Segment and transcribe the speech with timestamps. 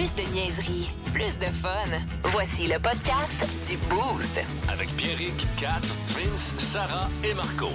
[0.00, 1.84] Plus de niaiserie, plus de fun.
[2.32, 4.40] Voici le podcast du Boost.
[4.72, 5.78] Avec Pierrick, Kat,
[6.16, 7.66] Vince, Sarah et Marco.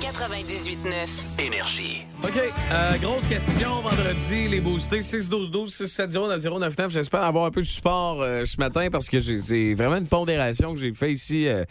[0.00, 1.06] 98.9.
[1.38, 2.04] Énergie.
[2.24, 2.40] OK,
[2.72, 6.88] euh, grosse question vendredi, les boostés 6-12-12-670-9099.
[6.88, 10.08] J'espère avoir un peu de support euh, ce matin parce que j'ai- c'est vraiment une
[10.08, 11.64] pondération que j'ai fait ici euh,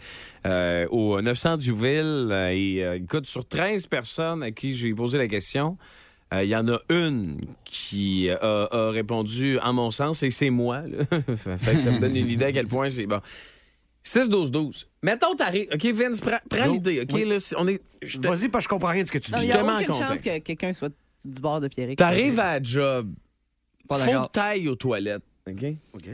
[0.46, 2.28] euh, au 900 Duville.
[2.30, 5.76] Euh, et euh, écoute, sur 13 personnes à qui j'ai posé la question,
[6.32, 10.50] euh, il y en a une qui a, a répondu en mon sens et c'est
[10.50, 10.82] moi.
[10.82, 11.04] là.
[11.58, 13.20] fait que ça me donne une idée à quel point c'est bon.
[14.04, 14.86] 6-12-12.
[15.02, 15.68] Mettons, t'arrives.
[15.72, 17.00] OK, Vince, prends, prends l'idée.
[17.02, 17.24] OK, Oui.
[17.28, 17.80] là, si on est.
[18.00, 19.44] te- Vas-y, parce que je comprends rien de ce que tu Non, dis.
[19.44, 20.92] il n'y a aucune chance que quelqu'un soit
[21.24, 21.98] du bord de Pierrick.
[21.98, 23.12] T'arrives à la job.
[23.88, 25.22] Pas Faut que t'ailles aux toilettes.
[25.48, 25.64] OK?
[25.94, 26.08] OK.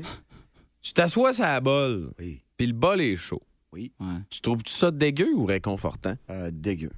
[0.82, 2.40] Tu t'assois sur la bol, Oui.
[2.56, 3.42] puis le bol est chaud.
[3.72, 3.90] Ouais.
[4.30, 6.16] Tu trouves-tu ça dégueu ou réconfortant?
[6.30, 6.90] Euh, dégueu.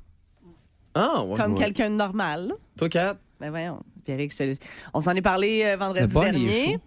[0.95, 1.37] Ah, ouais.
[1.37, 1.59] Comme ouais.
[1.59, 2.53] quelqu'un de normal.
[2.77, 3.17] Toi, Kat?
[3.41, 4.61] Ben voyons, Pierrick, je te...
[4.93, 6.79] on s'en est parlé euh, vendredi Le bol, dernier.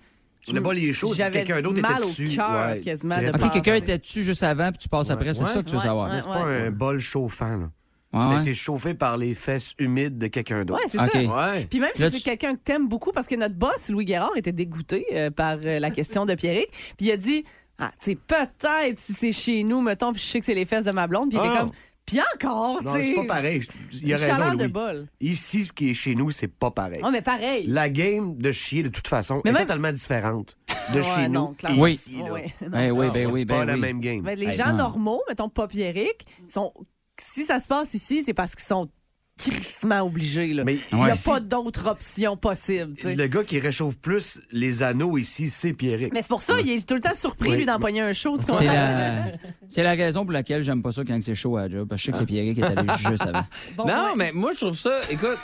[0.51, 1.07] Le bol, il est chaud.
[1.07, 2.35] si J'avais quelqu'un d'autre mal était au dessus.
[2.35, 5.33] cœur, ouais, quasiment, de OK, quelqu'un était dessus juste avant, puis tu passes après.
[5.33, 5.49] C'est Ouais.
[5.49, 6.11] ça que tu veux savoir.
[6.11, 6.21] ouais.
[6.21, 7.57] C'est pas un bol chauffant.
[7.57, 7.69] Là.
[8.13, 8.41] Ouais, Ça a ouais.
[8.41, 10.81] été chauffé par les fesses humides de quelqu'un d'autre.
[10.83, 11.09] Ouais, c'est OK.
[11.11, 11.53] ça.
[11.53, 11.65] Ouais.
[11.67, 14.31] Puis même si c'est tu- quelqu'un que t'aimes beaucoup, parce que notre boss, Louis Guérard,
[14.35, 16.67] était dégoûté euh, par euh, la question de Pierrick.
[16.97, 17.43] Puis il a dit,
[17.79, 20.65] ah, tu sais, peut-être si c'est chez nous, mettons, puis je sais que c'est les
[20.65, 21.29] fesses de ma blonde.
[21.29, 21.61] Puis il était Ah.
[21.61, 21.71] comme,
[22.05, 23.05] puis encore, Non, tu sais.
[23.09, 23.63] c'est pas pareil.
[23.93, 24.71] Il a une raison, chaleur de Louis.
[24.71, 25.07] bol.
[25.21, 27.01] Ici, ce qui est chez nous, c'est pas pareil.
[27.03, 27.65] Oh, mais pareil.
[27.67, 30.57] La game de chier, de toute façon, Mais est même- totalement différente
[30.93, 31.77] de Ouais, chez non, nous clairement.
[31.77, 31.93] et Oui.
[31.93, 32.17] ici.
[32.17, 32.31] là.
[32.33, 32.69] Ouais, non.
[32.69, 33.79] Ben oui, ben C'est oui, pas ben la oui.
[33.79, 34.21] même game.
[34.23, 34.77] Mais les Hey, gens non.
[34.77, 36.73] normaux, mettons pas Pierrick, sont.
[37.21, 38.89] Si ça se passe ici, c'est parce qu'ils sont
[39.37, 40.53] crissement obligés.
[40.53, 40.63] Là.
[40.63, 42.93] Mais Il n'y a pas d'autre option possible.
[43.03, 46.13] le gars qui réchauffe plus les anneaux ici, c'est Pierrick.
[46.13, 48.35] Mais c'est pour ça, il est tout le temps surpris, lui, d'empoigner un show.
[48.39, 49.25] C'est la...
[49.67, 51.87] c'est la raison pour laquelle j'aime pas ça quand c'est chaud à la job.
[51.89, 53.45] Parce que je sais que c'est Pierre qui est allé juste avant.
[53.75, 54.15] Bon, non, ouais.
[54.15, 55.01] mais moi, je trouve ça.
[55.09, 55.37] Écoute,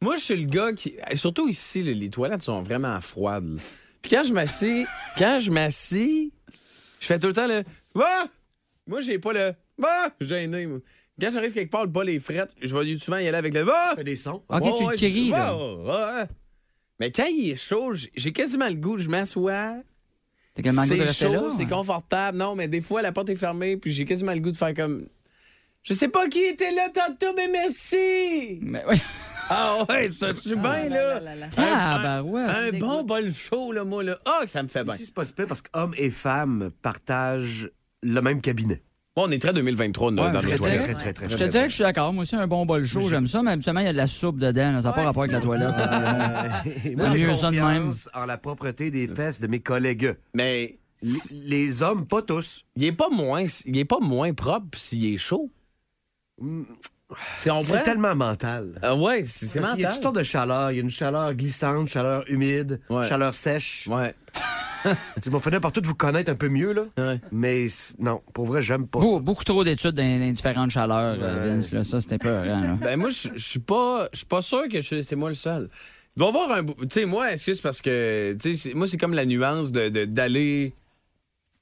[0.00, 0.94] moi, je suis le gars qui.
[1.14, 3.58] Surtout ici, les toilettes sont vraiment froides.
[4.02, 4.84] Puis quand je m'assis,
[5.16, 6.32] quand je m'assis,
[7.00, 7.62] je fais tout le temps le.
[7.94, 8.24] Va!
[8.86, 9.54] Moi, j'ai pas le.
[9.78, 10.10] Va!
[10.20, 10.78] Gêné, moi.
[11.22, 13.60] Quand j'arrive quelque part, le bol est fret, je vais souvent y aller avec le.
[13.62, 13.94] Va!
[13.94, 14.42] fait des sons.
[14.48, 16.26] OK, Ouais, tu ouais, le cries, je- là.
[16.98, 19.76] Mais quand il est chaud, j'ai- quasiment le goût, je m'assois.
[20.54, 21.12] T'as quasiment le goût de là.
[21.12, 21.68] chaud, c'est ouais.
[21.68, 22.36] confortable.
[22.38, 24.74] Non, mais des fois, la porte est fermée, puis j'ai quasiment le goût de faire
[24.74, 25.06] comme.
[25.84, 28.58] Je sais pas qui était là tantôt, mais merci!
[28.60, 28.96] Mais oui.
[29.54, 31.14] Ah ouais, ça tue bien, Ah, là.
[31.14, 31.46] là, là, là.
[31.58, 32.42] Ah, ben ouais.
[32.42, 34.18] Un bon bol chaud, là, moi, là.
[34.24, 34.94] Ah, que ça me fait bien.
[34.94, 37.68] Ici, c'est pas super parce qu'hommes et femmes partagent
[38.02, 38.80] le même cabinet.
[39.14, 40.80] Bon, on est très 2023 là, Ouais, dans les te toilettes.
[40.80, 41.44] dirais- Très, très, très, Je très.
[41.46, 42.12] te dirais que je suis d'accord.
[42.14, 44.06] Moi aussi, un bon bol chaud, j'aime ça, mais habituellement, il y a de la
[44.06, 44.72] soupe dedans.
[44.72, 44.80] là.
[44.80, 45.74] Ça n'a pas rapport avec la toilette.
[45.76, 47.64] Euh, moi, j'ai ça de même.
[47.84, 50.16] confiance en la propreté des fesses de mes collègues.
[50.34, 50.76] Mais
[51.30, 52.64] Les, hommes, pas tous.
[52.76, 55.50] il est pas moins, il est pas moins propre s'il est chaud.
[57.40, 58.78] C'est tellement mental.
[58.82, 59.92] Ah ouais, c'est Parce qu'il y a mental.
[59.94, 60.70] toutes sortes de chaleur.
[60.70, 63.06] Il y a une chaleur glissante, chaleur humide, Ouais.
[63.06, 63.86] chaleur sèche.
[63.90, 64.14] Ouais.
[65.22, 66.82] Tu m'as fait partout de vous connaître un peu mieux, là.
[66.98, 67.20] Ouais.
[67.30, 67.66] Mais
[67.98, 69.20] non, pour vrai, j'aime pas Beaucoup, ça.
[69.20, 71.70] beaucoup trop d'études dans les différentes chaleurs, euh, Vince.
[71.72, 71.84] là.
[71.84, 72.18] Ça, c'était.
[72.24, 72.76] Là.
[72.80, 75.68] Ben moi, je suis pas, je suis pas sûr que c'est moi le seul.
[76.16, 78.56] Il doit y avoir un, bout- tu sais, moi, est-ce que c'est parce que, tu
[78.56, 80.74] sais, moi, c'est comme la nuance de de- d'aller,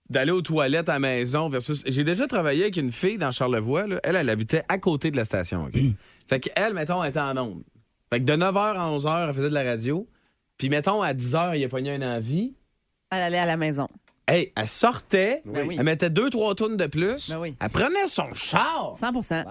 [0.08, 1.84] d'aller aux toilettes à la maison versus.
[1.86, 3.86] J'ai déjà travaillé avec une fille dans Charlevoix.
[3.86, 4.00] là.
[4.02, 5.64] Elle, elle habitait à côté de la station.
[5.66, 5.78] ok?
[6.26, 7.62] fait qu'elle, mettons, elle était en onde.
[8.12, 10.06] Fait que de 9h à 11h, elle faisait de la radio.
[10.58, 12.52] Puis mettons, à 10h, il a pogné un envie.
[13.10, 13.88] Elle allait à la maison.
[14.28, 15.74] Hey, elle sortait, Ben oui.
[15.76, 17.30] elle mettait deux, trois tonnes de plus.
[17.30, 17.56] Ben oui.
[17.60, 18.92] Elle prenait son char.
[19.00, 19.44] 100%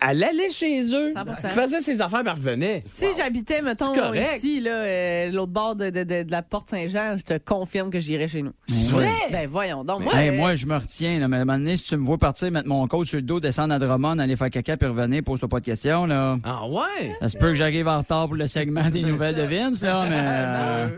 [0.00, 1.12] Elle allait chez eux.
[1.14, 1.36] 100%.
[1.44, 2.82] Elle faisait ses affaires, elle revenait.
[2.92, 4.38] Si j'habitais, mettons, C'est correct.
[4.38, 7.90] ici, là, euh, l'autre bord de, de- de- de la porte Saint-Jean, je te confirme
[7.90, 8.50] que j'irais chez nous.
[8.66, 9.08] C'est vrai?
[9.30, 10.00] Ben voyons donc.
[10.00, 11.20] Hey, Moi, euh, moi, je me retiens.
[11.20, 13.18] Là, mais à un moment donné, si tu me vois partir, mettre mon coach sur
[13.18, 16.06] le dos, descendre à Drummond, aller faire caca, puis revenir, pose-toi pas de questions.
[16.06, 16.38] Là.
[16.42, 17.14] Ah ouais?
[17.20, 20.06] Ça se peut que j'arrive en retard pour le segment des nouvelles de Vince, là,
[20.10, 20.16] mais...
[20.18, 20.88] euh,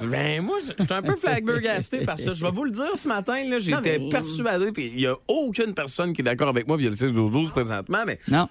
[0.00, 2.32] Ben, moi, je suis un peu flagbergasté par ça.
[2.32, 5.16] Je vais vous le dire ce matin, là, j'étais mais- persuadé, puis il n'y a
[5.28, 8.48] aucune personne qui est d'accord avec moi via le 6-12-12 présentement, mais Non.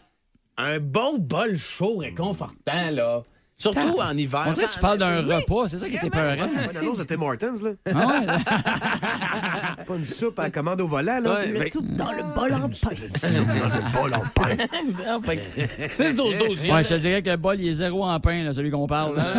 [0.57, 3.23] un bon bol chaud réconfortant, là.
[3.61, 4.43] Surtout en hiver.
[4.47, 6.35] On dirait que tu parles d'un repas, c'est ça qui était peur.
[6.47, 7.71] C'est une annonce de Tim Hortons, là.
[7.93, 11.33] Ah Pas une soupe à la commande au volant, là.
[11.35, 12.95] Ouais, ben- soupe dans le bol en pain.
[12.95, 14.55] le bol en pain.
[15.07, 15.61] Non, fait que
[15.93, 16.71] 6-12-12.
[16.73, 18.87] Ouais, je te dirais que le bol, il est zéro en pain, là, celui qu'on
[18.87, 19.15] parle.
[19.17, 19.33] là.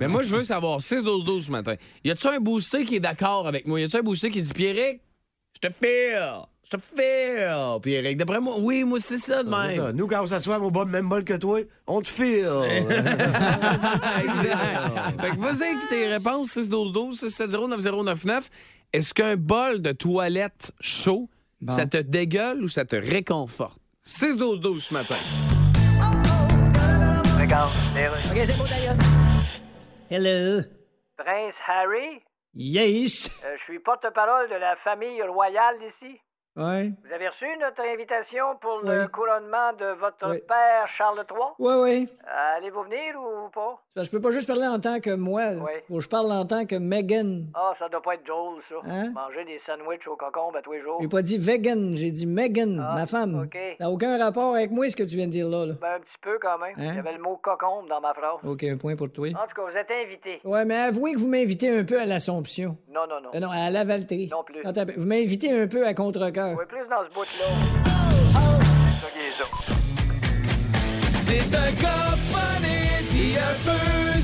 [0.00, 1.74] Mais moi, je veux savoir, 6-12-12 ce matin.
[2.04, 3.80] Y a-tu un boosté qui est d'accord avec moi?
[3.80, 5.00] Y a-tu un boosté qui dit, Pierrick,
[5.54, 6.22] je te file,
[6.70, 8.16] je te file, Pierrick.
[8.16, 9.82] D'après moi, oui, moi, c'est ça de C'est ça.
[9.86, 9.96] même.
[9.96, 12.46] Nous, quand on s'assoit au bas, même bol que toi, on te file.
[14.24, 15.20] exact.
[15.20, 18.48] fait que vas-y avec tes réponses, 6-12-12, 670-9099.
[18.92, 21.28] Est-ce qu'un bol de toilette chaud,
[21.60, 21.72] Bon.
[21.72, 23.78] ça te dégueule ou ça te réconforte?
[24.04, 25.16] 6-12-12 ce matin.
[30.10, 30.62] Hello.
[31.16, 32.20] Prince Harry,
[32.54, 33.28] Yes.
[33.44, 36.20] euh, je suis porte-parole de la famille royale d'ici.
[36.56, 36.90] Ouais.
[37.04, 39.08] Vous avez reçu notre invitation pour le Oui.
[39.12, 40.38] couronnement de votre Oui.
[40.48, 41.38] père Charles III?
[41.58, 42.06] Ouais.
[42.26, 43.78] Euh, Allez-vous venir ou pas?
[43.96, 45.50] Je peux pas juste parler en tant que moi.
[45.52, 45.72] Oui.
[45.88, 47.46] Faut que je parle en tant que Megan.
[47.54, 48.76] Ah, ça doit pas être drôle, ça.
[48.86, 49.10] Hein?
[49.12, 50.98] Manger des sandwichs au concombre à tous les jours.
[51.02, 53.42] J'ai pas dit vegan, j'ai dit Megan, Ah, ma femme.
[53.44, 53.58] OK.
[53.78, 55.66] Ça n'a aucun rapport avec moi, ce que tu viens de dire là.
[55.66, 55.74] là.
[55.80, 56.74] Ben, un petit peu quand même.
[56.78, 56.98] Hein?
[56.98, 58.38] Avait le mot cocombe dans ma phrase.
[58.44, 59.28] OK, un point pour toi.
[59.28, 60.40] En tout cas, vous êtes invité.
[60.44, 62.76] Ouais, mais avouez que vous m'invitez un peu à l'Assomption.
[62.88, 63.30] Non, non, non.
[63.34, 64.28] Euh, non, à la Valtrie.
[64.30, 64.64] Non plus.
[64.64, 65.92] Attends, vous m'invitez un peu à
[66.54, 66.58] contre-cœur.
[66.58, 67.46] Oui, plus dans ce bout-là.
[71.10, 74.20] C'est un gars funny puis peu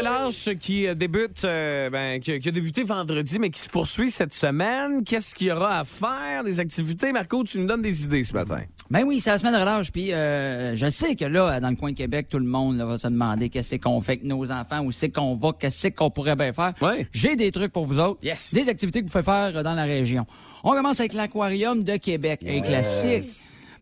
[0.00, 5.04] relâche qui débute, ben, qui, a débuté vendredi, mais qui se poursuit cette semaine.
[5.04, 6.44] Qu'est-ce qu'il y aura à faire?
[6.44, 7.12] Des activités?
[7.12, 8.62] Marco, tu nous donnes des idées ce matin.
[8.90, 9.92] Ben oui, c'est la semaine de relâche.
[9.92, 13.08] Puis je sais que là, dans le coin de Québec, tout le monde va se
[13.08, 16.52] demander qu'est-ce qu'on fait avec nos enfants, où c'est qu'on va, qu'est-ce qu'on pourrait bien
[16.52, 16.72] faire.
[17.12, 18.20] J'ai des trucs pour vous autres.
[18.22, 18.52] Yes.
[18.54, 20.26] Des activités que vous pouvez faire dans la région.
[20.64, 22.40] On commence avec l'aquarium de Québec.
[22.46, 23.24] Un classique.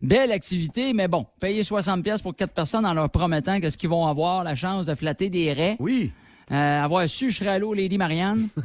[0.00, 3.76] Belle activité, mais bon, payer 60 pièces pour quatre personnes en leur promettant que ce
[3.76, 5.76] qu'ils vont avoir la chance de flatter des raies.
[5.80, 6.12] Oui.
[6.52, 8.48] Euh, avoir su, je serais allô, Lady Marianne.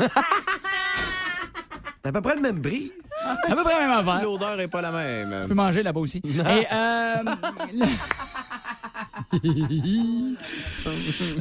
[2.04, 2.92] C'est à peu près le même prix.
[3.24, 4.24] à peu près la même affaire.
[4.24, 5.40] L'odeur est pas la même.
[5.44, 6.22] Tu peux manger là-bas aussi.
[6.26, 7.24] Et, euh,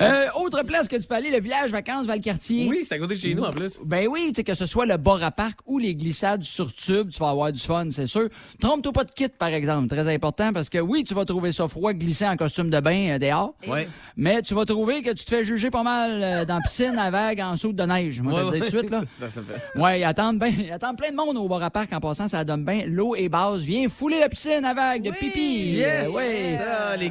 [0.00, 2.68] euh, autre place que tu peux aller, le village vacances Valcartier.
[2.68, 3.78] Oui, c'est à côté de chez nous en plus.
[3.84, 6.72] Ben oui, tu sais, que ce soit le bar à parc ou les glissades sur
[6.72, 8.28] tube, tu vas avoir du fun, c'est sûr.
[8.60, 11.68] Trompe-toi pas de kit, par exemple, très important, parce que oui, tu vas trouver ça
[11.68, 13.88] froid, glisser en costume de bain euh, dehors, Ouais.
[14.16, 16.96] mais tu vas trouver que tu te fais juger pas mal euh, dans la piscine
[16.98, 18.20] à vague en saut de neige.
[18.20, 19.02] Moi, je dis tout de suite, là.
[19.18, 19.80] Ça, ça fait.
[19.80, 22.28] Ouais, ils attendent, ben, ils attendent plein de monde au bar à parc en passant,
[22.28, 22.84] ça donne bien.
[22.86, 23.60] L'eau est basse.
[23.62, 25.72] Viens fouler la piscine à vague de pipi.
[25.72, 26.10] Yes!
[26.12, 26.56] Ouais.
[26.58, 27.10] Ça, les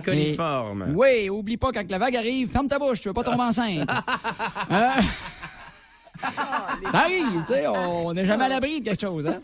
[0.95, 3.89] Oui, oublie pas quand la vague arrive, ferme ta bouche, tu veux pas tomber enceinte.
[4.69, 4.93] Hein?
[6.91, 9.41] Ça arrive, tu sais, on n'est jamais à l'abri de quelque chose, hein?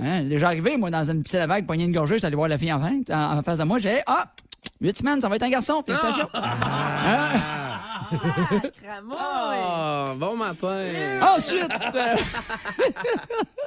[0.00, 2.48] Hein, Déjà arrivé, moi, dans une piscine à vague, poignée une gorgée, j'étais allé voir
[2.48, 4.32] la fille en, en face de moi, j'ai dit, ah,
[4.80, 6.28] huit semaines, ça va être un garçon, félicitations.
[6.34, 7.30] Hein?
[8.82, 11.20] Cramon, Ah, bon matin.
[11.20, 12.16] Ensuite, euh,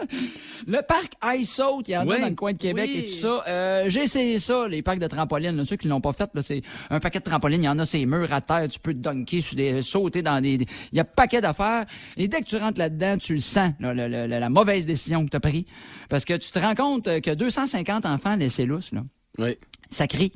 [0.68, 2.16] le parc il y en Oui.
[2.16, 3.00] a dans le coin de Québec Oui.
[3.00, 3.44] et tout ça.
[3.48, 5.56] Euh, J'ai essayé ça, les parcs de trampolines.
[5.58, 5.66] là.
[5.66, 7.62] Ceux qui l'ont pas fait, là, c'est un paquet de trampolines.
[7.64, 8.68] Il y en a ces murs à terre.
[8.68, 10.54] Tu peux te dunker, sur des, sauter dans des...
[10.92, 11.86] Il y a paquet d'affaires.
[12.18, 15.24] Et dès que tu rentres là-dedans, tu le sens, là, le- le- la mauvaise décision
[15.26, 15.66] que tu as prise.
[16.10, 19.02] Parce que tu te rends compte que 250 enfants laissés lousses, là,
[19.38, 19.56] Oui.
[19.92, 20.32] ça crie.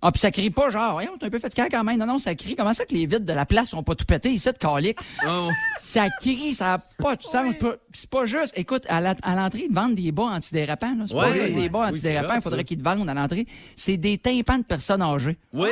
[0.00, 0.08] Oui.
[0.08, 1.98] Ah, puis ça crie pas genre, voyons, t'es un peu fatigué quand même.
[1.98, 2.54] Non, non, ça crie.
[2.54, 4.98] Comment ça que les vides de la place sont pas tout pétés ici de calique?
[5.26, 5.48] Oh.
[5.80, 7.46] Ça crie, ça a pas de sens.
[7.48, 8.52] C'est pas- C'est pas juste.
[8.56, 10.94] Écoute, à l'entrée, ils te vendent des bas antidérapants.
[10.96, 11.04] là.
[11.08, 12.34] C'est pas juste des bas Oui, antidérapants.
[12.36, 13.46] Il faudrait qu'ils te vendent à l'entrée.
[13.76, 15.36] C'est des tympans de personnes âgées.
[15.52, 15.68] Oui.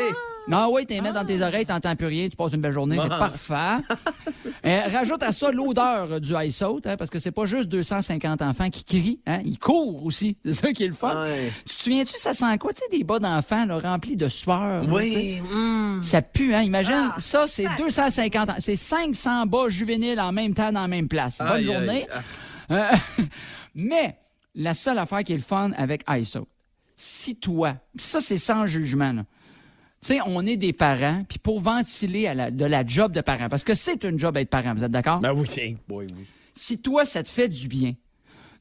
[0.49, 2.97] Non, oui, t'es mets dans tes oreilles, t'entends plus rien, tu passes une belle journée,
[3.03, 3.19] c'est Ah.
[3.19, 3.83] parfait.
[4.65, 8.43] Euh, rajoute à ça l'odeur du ice out, hein, parce que c'est pas juste 250
[8.43, 10.37] enfants qui crient, hein, ils courent aussi.
[10.45, 11.23] C'est ça qui est le fun.
[11.23, 11.53] Ouais.
[11.69, 14.85] Tu te souviens-tu, ça sent quoi, tu sais, des bas d'enfants remplis de sueur?
[14.89, 15.41] Oui.
[15.53, 16.01] hum.
[16.03, 16.63] Ça pue, hein?
[16.63, 18.55] Imagine, ça, c'est 250 ans.
[18.59, 21.39] C'est 500 bas juvéniles en même temps dans la même place.
[21.39, 21.65] Bonne Aïe, aïe.
[21.67, 22.07] journée.
[22.73, 22.91] Euh,
[23.77, 24.17] mais
[24.57, 26.49] la seule affaire qui est le fun avec ISO,
[26.97, 29.23] si toi, ça, c'est sans jugement, là.
[30.07, 33.49] Sais, on est des parents, puis pour ventiler à la- de la job de parent,
[33.49, 35.19] parce que c'est une job d'être parent, vous êtes d'accord?
[35.19, 35.49] Ben oui.
[35.91, 36.25] Oui, oui.
[36.55, 37.95] Si toi, ça te fait du bien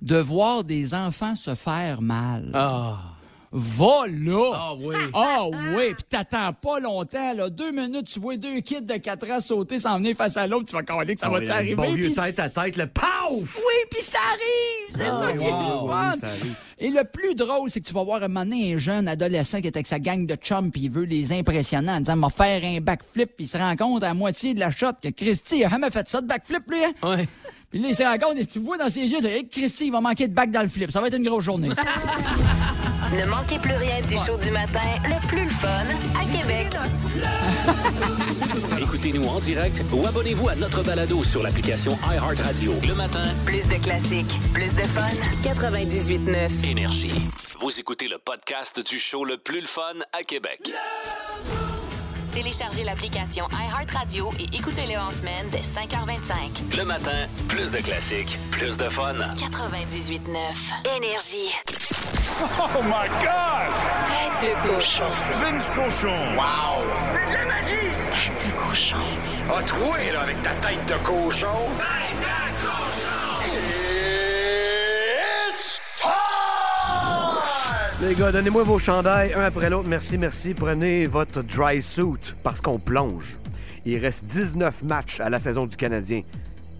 [0.01, 3.14] de voir des enfants se faire mal, Ah.
[3.57, 4.51] Va là!
[4.53, 4.95] Ah oui.
[5.13, 7.49] Ah oui, puis t'attends pas longtemps, là.
[7.49, 10.65] Deux minutes, tu vois deux kids de 4 ans sauter, s'en venir face à l'autre,
[10.65, 11.75] tu vas caler que ça va Oui, t'arriver.
[11.75, 13.31] Bon vieux puis tête à tête, le paf!
[13.31, 14.91] Oui, puis ça arrive!
[14.91, 16.11] C'est ça qui est wow, le fun.
[16.13, 16.55] oui, ça arrive.
[16.77, 19.61] Et le plus drôle, c'est que tu vas voir un moment donné un jeune adolescent
[19.61, 22.29] qui est avec sa gang de chums puis il veut les impressionner en disant «m'a
[22.29, 25.63] faire un backflip» puis il se rend compte à moitié de la shot que Christy
[25.63, 26.91] a jamais fait ça de backflip, lui, hein?
[27.01, 27.25] Ouais.
[27.75, 29.49] Puis là, il se rend compte et tu vois dans ses yeux, tu dis hey,
[29.49, 30.93] Christy, il va manquer de back dans le flip.
[30.93, 31.67] Ça va être une grosse journée.
[33.13, 35.85] Ne manquez plus rien du show du matin, le plus le fun
[36.19, 36.75] à Québec.
[38.81, 42.73] Écoutez-nous en direct ou abonnez-vous à notre balado sur l'application iHeartRadio.
[42.85, 45.07] Le matin, Plus de classiques, plus de fun.
[45.43, 46.65] 98.9.
[46.67, 47.11] Énergie.
[47.59, 50.71] Vous écoutez le podcast du show le plus le fun à Québec.
[52.35, 56.77] Téléchargez l'application iHeartRadio et écoutez-le en semaine dès 5h25.
[56.77, 59.13] Le matin, plus de classiques, plus de fun.
[59.13, 60.97] 98.9.
[60.97, 61.53] Énergie.
[62.41, 63.71] Oh my God!
[64.09, 65.05] Tête de cochon.
[65.39, 66.17] Vince Cochon.
[66.35, 66.83] Wow!
[67.09, 67.89] C'est de la magie!
[68.11, 68.97] Tête de cochon.
[69.57, 71.47] A troué, là, avec ta tête de cochon.
[71.77, 72.34] Tête de
[78.17, 79.89] donnez-moi vos chandails, un après l'autre.
[79.89, 80.53] Merci, merci.
[80.53, 83.37] Prenez votre dry suit parce qu'on plonge.
[83.85, 86.21] Il reste 19 matchs à la saison du Canadien.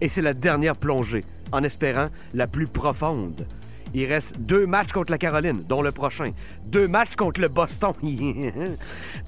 [0.00, 3.46] Et c'est la dernière plongée, en espérant la plus profonde.
[3.94, 6.32] Il reste deux matchs contre la Caroline, dont le prochain.
[6.66, 7.92] Deux matchs contre le Boston.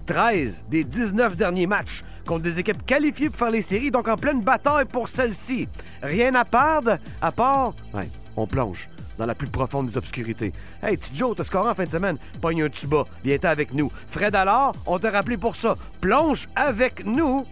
[0.06, 4.16] 13 des 19 derniers matchs contre des équipes qualifiées pour faire les séries, donc en
[4.16, 5.68] pleine bataille pour celle-ci.
[6.02, 7.74] Rien à perdre, à part...
[7.94, 8.88] Ouais, on plonge
[9.18, 10.52] dans la plus profonde des obscurités.
[10.82, 12.16] Hey, petit t'as scoré en fin de semaine?
[12.40, 13.90] Pogne un tuba, viens-t'en avec nous.
[14.10, 15.76] Fred alors, on t'a rappelé pour ça.
[16.00, 17.44] Plonge avec nous.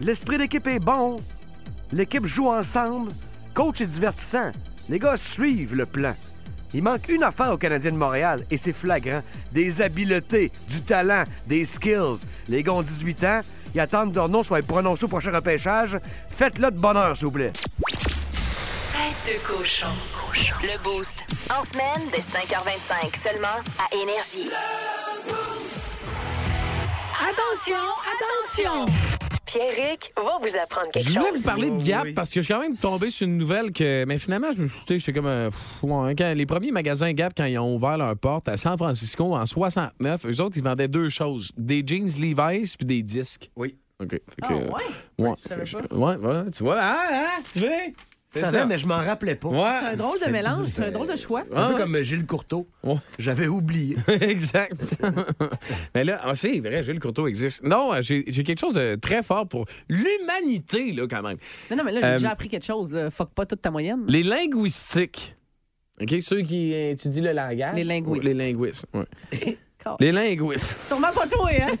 [0.00, 1.16] L'esprit d'équipe est bon.
[1.92, 3.12] L'équipe joue ensemble.
[3.54, 4.50] Coach est divertissant.
[4.88, 6.14] Les gars suivent le plan.
[6.74, 9.20] Il manque une affaire aux Canadiens de Montréal et c'est flagrant.
[9.52, 12.24] Des habiletés, du talent, des skills.
[12.48, 13.40] Les gars ont 18 ans.
[13.74, 15.98] Ils attendent que leur nom soit prononcé au prochain repêchage.
[16.28, 17.52] Faites-le de bonheur, s'il vous plaît.
[18.92, 19.86] Tête de cochon.
[20.62, 21.26] Le Boost.
[21.50, 24.50] En semaine, dès 5h25, seulement à Énergie.
[27.20, 27.76] Attention,
[28.12, 28.92] attention!
[29.46, 31.38] Pierrick va vous apprendre quelque Je voulais chose.
[31.40, 32.12] vous parler de Gap Oui.
[32.14, 34.04] parce que je suis quand même tombé sur une nouvelle que.
[34.06, 35.26] Mais finalement, je me suis dit, j'étais comme.
[35.26, 38.56] euh, pff, ouais, quand les premiers magasins Gap, quand ils ont ouvert leur porte à
[38.56, 43.02] San Francisco en 69, eux autres, ils vendaient deux choses des jeans Levi's puis des
[43.02, 43.50] disques.
[43.56, 43.76] Oui.
[44.00, 44.10] OK.
[44.10, 44.70] Fait Ah, que, ouais?
[45.18, 45.34] Ouais.
[45.44, 45.94] Je savais Je- pas.
[45.96, 46.78] ouais, ouais, tu vois.
[46.80, 47.68] Ah, ah, tu veux?
[48.34, 49.48] C'est Ça va, mais je m'en rappelais pas.
[49.48, 49.70] Ouais.
[49.80, 51.44] C'est un drôle de mélange, c'est un drôle de choix.
[51.54, 52.66] Un peu comme Gilles Courteau.
[53.18, 53.96] J'avais oublié.
[54.08, 54.96] exact.
[55.94, 57.62] Mais là, ah, c'est vrai, Gilles Courteau existe.
[57.62, 61.36] Non, euh, j'ai quelque chose de très fort pour l'humanité, là, quand même.
[61.70, 62.92] Non, non, mais là, j'ai Euh, déjà appris quelque chose.
[62.92, 63.10] Là.
[63.10, 64.04] Fuck pas toute ta moyenne.
[64.08, 65.36] Les linguistiques.
[66.00, 67.74] OK, ceux qui étudient le langage.
[67.76, 68.24] Les linguistes.
[68.24, 68.86] Les linguistes,
[70.00, 70.86] Les linguistes.
[70.88, 71.72] Sûrement pas toi, hein?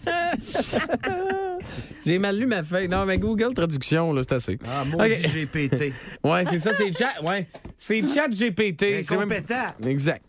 [2.06, 2.88] J'ai mal lu ma feuille.
[2.88, 4.58] Non, mais Google Traduction, là, c'est assez.
[4.66, 5.32] Ah, maudit Ok.
[5.32, 5.92] GPT.
[6.24, 7.20] Ouais, c'est ça, c'est chat.
[7.22, 9.02] Ouais, c'est chat GPT.
[9.02, 9.74] C'est même- Incompétent.
[9.86, 10.24] Exact.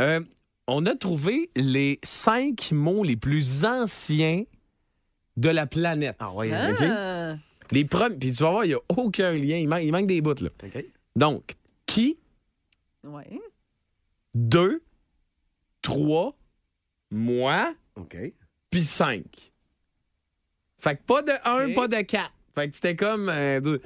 [0.00, 0.20] Euh,
[0.66, 4.44] on a trouvé les cinq mots les plus anciens
[5.36, 6.16] de la planète.
[6.20, 6.50] Ah, ouais.
[6.52, 7.34] Ah.
[7.34, 7.38] OK?
[7.72, 8.16] Les premiers.
[8.16, 9.56] Puis tu vas voir, il n'y a aucun lien.
[9.56, 10.50] Il, manque- il manque des bouts, là.
[10.62, 10.84] OK.
[11.16, 11.56] Donc,
[11.86, 12.18] qui,
[13.04, 13.40] Ouais.
[14.34, 14.82] deux,
[15.82, 16.36] trois,
[17.10, 18.16] moi, OK.
[18.70, 19.51] puis cinq.
[20.82, 21.74] Fait que pas de un, OK.
[21.74, 22.32] pas de quatre.
[22.56, 23.80] Fait que c'était comme euh, deux,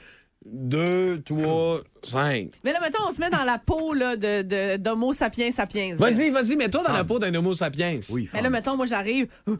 [0.53, 2.51] deux, trois, cinq.
[2.63, 5.95] Mais là, mettons, on se met dans la peau là, de, de, d'Homo sapiens sapiens.
[5.97, 7.99] Vas-y, vas-y, mets-toi dans la peau d'un homo sapiens.
[8.11, 9.27] Oui, Mais là, mettons, moi, j'arrive.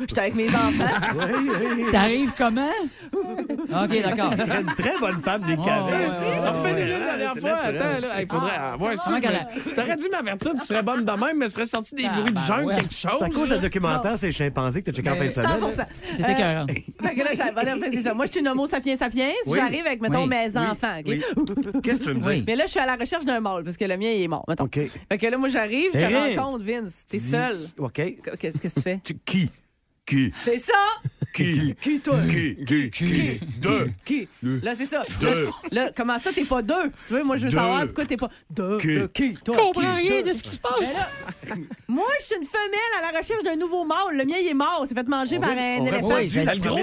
[0.00, 0.90] J'étais avec mes enfants.
[1.14, 1.92] Oui, oui, oui.
[1.92, 2.66] T'arrives comment?
[3.12, 4.30] OK, d'accord.
[4.36, 5.64] C'est une très bonne femme des ouais, On
[6.54, 7.50] fait ouais, une ouais, dernière c'est fois.
[7.52, 7.76] naturel.
[7.82, 8.22] Attends, là.
[8.22, 8.50] Il faudrait.
[8.58, 11.48] Ah, moi, si, comment je me- T'aurais dû m'avertir, tu serais bonne de même, mais
[11.48, 12.74] serait sorti des Ah, bruits de ben jungle, ouais.
[12.76, 13.12] quelque chose.
[13.18, 15.42] C'est à cause d'un documentaire, c'est les chimpanzés que t'as checké en fin de 100
[15.42, 15.76] semaine.
[15.76, 15.84] là.
[16.16, 16.66] T'es écœurant.
[16.66, 18.14] Fait que là, j'avais- c'est ça.
[18.14, 19.30] Moi, je suis une Homo sapiens sapiens.
[19.46, 19.58] Oui.
[19.58, 20.98] J'arrive avec, mettons, Mes enfants.
[21.00, 21.82] OK?
[21.82, 22.44] Qu'est-ce que tu veux me dire?
[22.46, 24.28] Mais là, je suis à la recherche d'un mâle, parce que le mien, il est
[24.28, 24.44] mort.
[24.48, 24.64] Mettons.
[24.64, 24.78] OK.
[25.10, 27.04] Fait que là, moi, j'arrive, je te rencontre, Vince.
[27.08, 27.58] T'es Dis- seul.
[27.78, 27.92] OK.
[28.38, 29.00] Qu'est-ce que tu fais?
[29.04, 29.50] Tu- Qui?
[30.06, 30.32] Qui?
[30.42, 30.72] C'est ça!
[31.34, 31.74] Qui?
[31.78, 32.20] Qui, toi?
[32.26, 32.56] Qui?
[32.64, 32.90] Qui?
[32.90, 33.40] Qui?
[33.60, 33.90] Deux.
[34.06, 34.26] Qui?
[34.42, 35.04] Là, c'est ça.
[35.20, 35.44] Deux.
[35.46, 36.90] Là, là, comment ça, t'es pas deux?
[37.06, 37.56] Tu veux, moi, je veux Deux.
[37.56, 38.78] savoir pourquoi t'es pas deux.
[38.78, 38.86] Qui?
[38.94, 39.34] deux, qui?
[39.44, 39.54] Toi?
[39.54, 40.08] Je comprends Qui?
[40.08, 40.30] rien Deux?
[40.30, 40.96] de ce qui se Ben passe.
[40.96, 41.54] là,
[41.88, 44.16] moi, je suis une femelle à la recherche d'un nouveau mâle.
[44.16, 44.80] Le mien, il est mort.
[44.84, 45.96] Il s'est fait manger On par un éléphant.
[45.96, 46.78] Le gros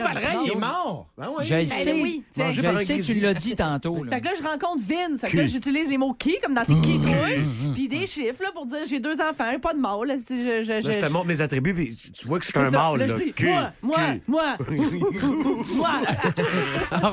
[0.46, 1.08] il est mort.
[1.18, 1.46] Ben oui.
[1.46, 1.94] Je le Ben sais.
[1.94, 2.46] oui, tu sais.
[2.46, 3.20] Mangé Je sais, tu grizzly.
[3.22, 4.04] l'as dit tantôt.
[4.04, 4.12] là.
[4.12, 5.22] Fait que là, je rencontre Vince.
[5.22, 7.28] Fait que là, j'utilise les mots qui, comme dans tes qui, toi.
[7.74, 10.16] Puis des chiffres, là, pour dire j'ai deux enfants, pas de mâle.
[10.30, 13.13] Je, te montre mes attributs, puis tu- tu vois que je suis c'est un mâle.
[13.18, 14.58] Je dis, moi, moi, moi,
[15.76, 15.90] moi.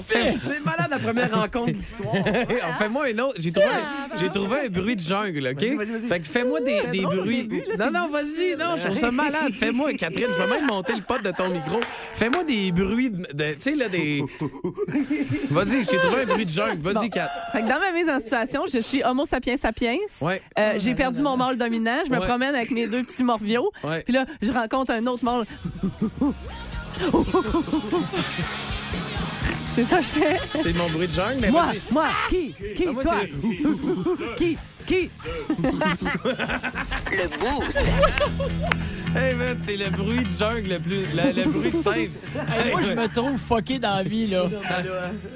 [0.38, 2.14] C'est malade la première rencontre de l'histoire.
[2.14, 3.36] en fais-moi une autre.
[3.38, 3.68] J'ai trouvé,
[4.18, 5.60] j'ai trouvé un bruit de jungle, OK?
[5.60, 6.08] Vas-y, vas-y, vas-y.
[6.08, 7.48] Fait que fais-moi des, bruits.
[7.78, 9.52] non, non, vas-y, non, je trouve ça malade.
[9.54, 11.80] Fais-moi, Catherine, je vais même monter le pot de ton micro.
[12.14, 13.26] Fais-moi des bruits de.
[13.32, 14.22] de- tu sais, là, des.
[15.50, 16.80] Vas-y, j'ai trouvé un bruit de jungle.
[16.82, 17.30] Vas-y, Kat.
[17.52, 19.96] Fait que dans ma mise en situation, je suis Homo sapiens sapiens.
[20.20, 20.40] Ouais.
[20.58, 21.98] Euh, j'ai perdu mon mâle dominant.
[22.06, 22.26] Je me Ouais.
[22.26, 23.70] promène avec mes deux petits morviaux.
[23.82, 24.02] Ouais.
[24.02, 25.44] Puis là, je rencontre un autre mâle.
[29.74, 30.36] C'est ça que je fais.
[30.56, 31.80] C'est mon bruit de jungle, mais Moi, vas-y.
[31.92, 35.10] moi, qui, qui, Ah, moi, toi, c'est- qui, qui?
[37.12, 37.78] Le Boost.
[39.12, 41.04] Hey, man, c'est le bruit de jungle le plus.
[41.12, 42.10] Le, le bruit de singe.
[42.48, 44.44] Hey, moi, je me trouve fucké dans la vie, là.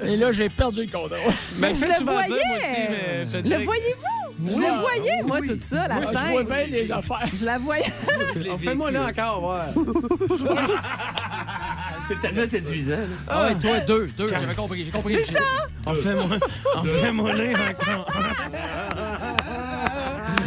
[0.05, 1.17] Et là, j'ai perdu le contrôle.
[1.57, 2.45] Mais je je fais le souvent dire, voyais.
[2.47, 4.24] moi aussi, mais je te Le voyez-vous?
[4.37, 5.47] Je Ouais, le voyais, moi, oui.
[5.47, 6.47] tout ça, la Moi, je vois scène.
[6.47, 7.29] bien des affaires.
[7.33, 7.85] Je la voyais.
[8.51, 9.65] Oh, Fais-moi là encore, voir.
[12.07, 12.97] C'est tellement séduisant.
[13.27, 14.27] Ah ouais, toi, deux, deux.
[14.27, 15.17] J'avais compris, j'ai compris.
[15.25, 15.39] C'est ça?
[15.85, 16.25] En fais-moi,
[16.75, 18.07] en fais-moi là encore.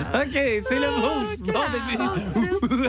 [0.14, 1.42] OK, c'est le boost.
[1.42, 2.88] Bon début.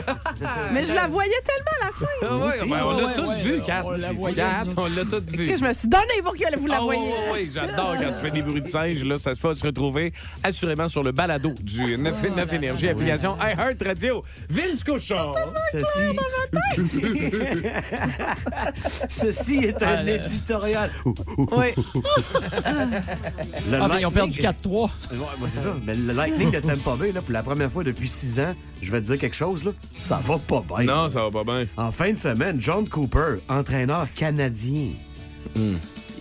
[0.72, 2.08] Mais je la voyais tellement la scène.
[2.22, 3.82] Ah ouais, ben, on l'a Ouais, tous ouais, vu, Kat.
[3.84, 5.48] on la voyait, Kat, on l'a tous vu.
[5.48, 7.02] Que je me suis donné pour que vous la Ah, voyiez.
[7.02, 9.04] oui, oui, oui, j'adore quand tu fais des bruits de singe.
[9.04, 10.12] Là, ça se fait se retrouver
[10.42, 14.22] assurément sur le balado du 9 Énergie, application iHeart Radio.
[14.48, 15.32] Vince Cochon.
[15.72, 16.16] Ceci.
[19.08, 20.90] Ceci est un Ah, éditorial.
[21.04, 21.74] Oui.
[23.68, 24.90] Le Ah, mais ils ont perdu Lightning- 4-3.
[25.12, 25.74] Ouais, ouais, c'est ça.
[25.84, 28.90] Mais le Lightning de Tampa Bay, là, pour la première fois depuis six ans, je
[28.90, 30.84] vais te dire quelque chose, là, ça va pas bien.
[30.84, 31.66] Non, ça va pas bien.
[31.76, 34.92] En fin de semaine, John Cooper, entraîneur canadien,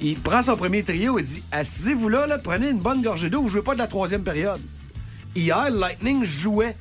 [0.01, 3.41] il prend son premier trio et dit Assisez-vous là, là, prenez une bonne gorgée d'eau,
[3.41, 4.61] vous jouez pas de la troisième période.
[5.35, 6.75] Hier, le Lightning jouait.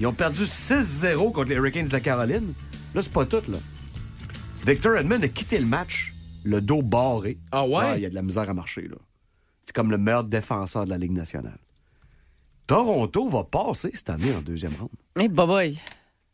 [0.00, 2.52] Ils ont perdu 6-0 contre les Hurricanes de la Caroline.
[2.94, 3.58] Là, c'est pas tout, là.
[4.66, 6.14] Victor Edmond a quitté le match,
[6.44, 7.38] le dos barré.
[7.50, 7.98] Ah ouais?
[7.98, 8.96] il y a de la misère à marcher, là.
[9.62, 11.58] C'est comme le meilleur défenseur de la Ligue nationale.
[12.68, 14.90] Toronto va passer cette année en deuxième ronde.
[15.20, 15.78] Eh, bye bye.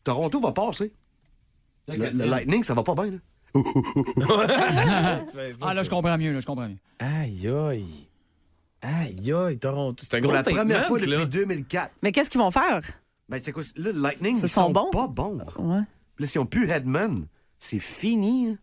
[0.03, 0.91] Toronto va passer.
[1.87, 3.17] Le, le Lightning, ça va pas bien, là.
[5.61, 6.77] Ah, là, je comprends mieux, là, je comprends mieux.
[6.99, 7.85] Aïe, aïe.
[8.81, 10.03] Aïe, aïe, Toronto.
[10.07, 11.25] C'est un Pour la première fois depuis là.
[11.25, 11.91] 2004.
[12.03, 12.81] Mais qu'est-ce qu'ils vont faire?
[13.29, 13.63] Ben, c'est quoi?
[13.77, 14.89] Là, le Lightning, Ce ils sont sont bons?
[14.91, 15.39] pas bons.
[15.57, 15.81] Ouais.
[16.19, 17.25] Là, s'ils ont plus Hedman,
[17.57, 18.49] c'est fini.
[18.49, 18.57] hein.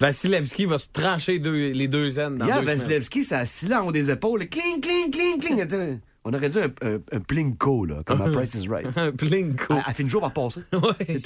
[0.00, 2.78] Vasilevski va se trancher deux- les deux ailes dans Hier, deux semaines.
[2.78, 4.48] Vasilevski, ça assis là en haut des épaules.
[4.48, 5.98] Cling, cling, cling, cling.
[6.28, 8.86] On aurait dit un, un, un plinko, là, comme à Price is Right.
[8.98, 9.74] Un plinko.
[9.74, 10.60] Elle, elle finit toujours par passer.
[10.72, 10.82] Tuc.
[11.06, 11.20] Elle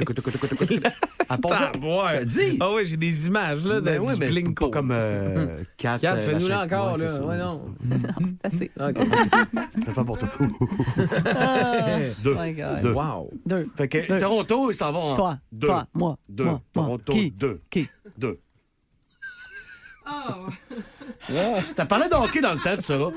[1.40, 1.62] passe.
[1.72, 2.58] Je te dis.
[2.60, 4.66] Ah ouais, j'ai des images là, de, Ben ouais, du mais plinko.
[4.68, 5.96] pas comme euh, Kat.
[5.96, 7.10] Regarde, euh, fais-nous là encore, Ouais, c'est là.
[7.12, 7.24] ça.
[7.24, 7.62] Ouais, non.
[8.42, 8.70] C'est assez.
[8.78, 8.98] OK.
[9.80, 10.28] Je le fais pour toi.
[12.22, 12.36] Deux.
[12.38, 12.80] Oh my God.
[12.82, 12.92] Deux.
[12.92, 13.30] Wow.
[13.46, 13.68] Deux.
[13.76, 14.18] Fait que Deux.
[14.18, 15.66] Toronto, ils s'en vont en Toi, deux.
[15.66, 16.44] toi, moi, Deux.
[16.44, 16.60] moi.
[16.74, 17.30] Toronto, Qui?
[17.30, 17.62] deux.
[17.70, 17.88] Qui?
[18.18, 18.38] Deux.
[21.74, 23.12] Ça parlait de hockey dans le temps, tu sauras.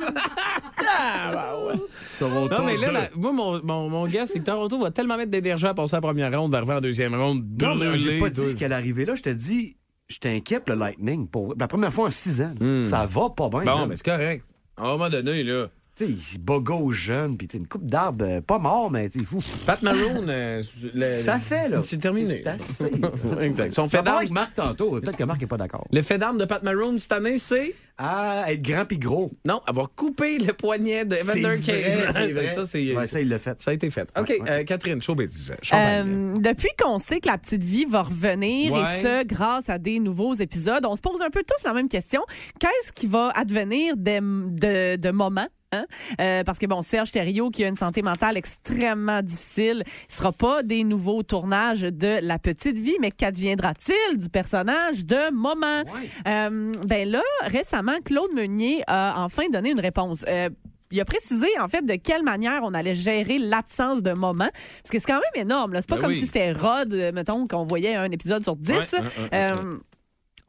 [2.20, 2.94] Toronto, Non, mais là, deux.
[2.94, 5.96] la- moi, mon, mon, mon gars, c'est que Toronto va tellement mettre d'énergie à passer
[5.96, 7.44] à la première ronde, d'arriver en deuxième ronde.
[7.62, 9.16] Non, mais j'ai pas dit deux- ce qui allait arriver là.
[9.16, 11.28] Je te dis, je t'inquiète le Lightning.
[11.28, 12.84] Pour la première fois en six ans, Hmm.
[12.84, 13.60] ça va pas bien.
[13.64, 13.86] Bon, là.
[13.88, 14.44] mais c'est correct.
[14.78, 15.68] À un moment donné, là.
[15.96, 19.46] Sais, il bogo jeune, puis une coupe d'arbres, euh, pas mort, mais tu ouf.
[19.64, 20.64] Pat Maroon, euh,
[20.96, 21.82] le- ça fait, là.
[21.84, 22.42] C'est terminé.
[22.44, 22.92] C'est assez.
[23.42, 23.74] exact.
[23.76, 25.00] Son On fait d'armes, avec Marc tantôt.
[25.00, 25.86] Peut-être que Marc n'est pas d'accord.
[25.92, 27.76] le fait d'armes de Pat Maroon cette année, c'est?
[28.00, 29.30] Ah, être grand puis gros.
[29.46, 32.14] Non, avoir coupé le poignet de Evander C'est vrai, Kane.
[32.14, 32.52] c'est vrai.
[32.54, 32.96] Ça, c'est.
[32.98, 33.62] Ouais, ça, il l'a fait.
[33.62, 34.10] ça a été fait.
[34.18, 34.50] OK, Ouais, ouais.
[34.52, 35.54] euh, Catherine, showbiz.
[35.62, 36.34] Champagne.
[36.38, 38.80] Euh, depuis qu'on sait que la petite vie va revenir, Ouais.
[38.80, 41.88] et ce, grâce à des nouveaux épisodes, on se pose un peu tous la même
[41.88, 42.22] question.
[42.60, 45.48] Qu'est-ce qui va advenir des- de, de moments?
[45.74, 45.86] Hein?
[46.22, 50.32] Euh, parce que, bon, Serge Thériault, qui a une santé mentale extrêmement difficile, ce sera
[50.32, 55.84] pas des nouveaux tournages de La Petite Vie, mais qu'adviendra-t-il du personnage de Moment?
[56.28, 60.26] Euh, ben là, récemment, Claude Meunier a enfin donné une réponse.
[60.28, 60.50] Euh,
[60.92, 64.50] il a précisé, en fait, de quelle manière on allait gérer l'absence de moment.
[64.54, 65.74] Parce que c'est quand même énorme.
[65.74, 65.82] là.
[65.82, 66.20] C'est pas Ben comme oui.
[66.20, 68.70] si c'était Rod, mettons, qu'on voyait un épisode sur 10.
[68.72, 69.78] Ouais, ouais, ouais, Euh,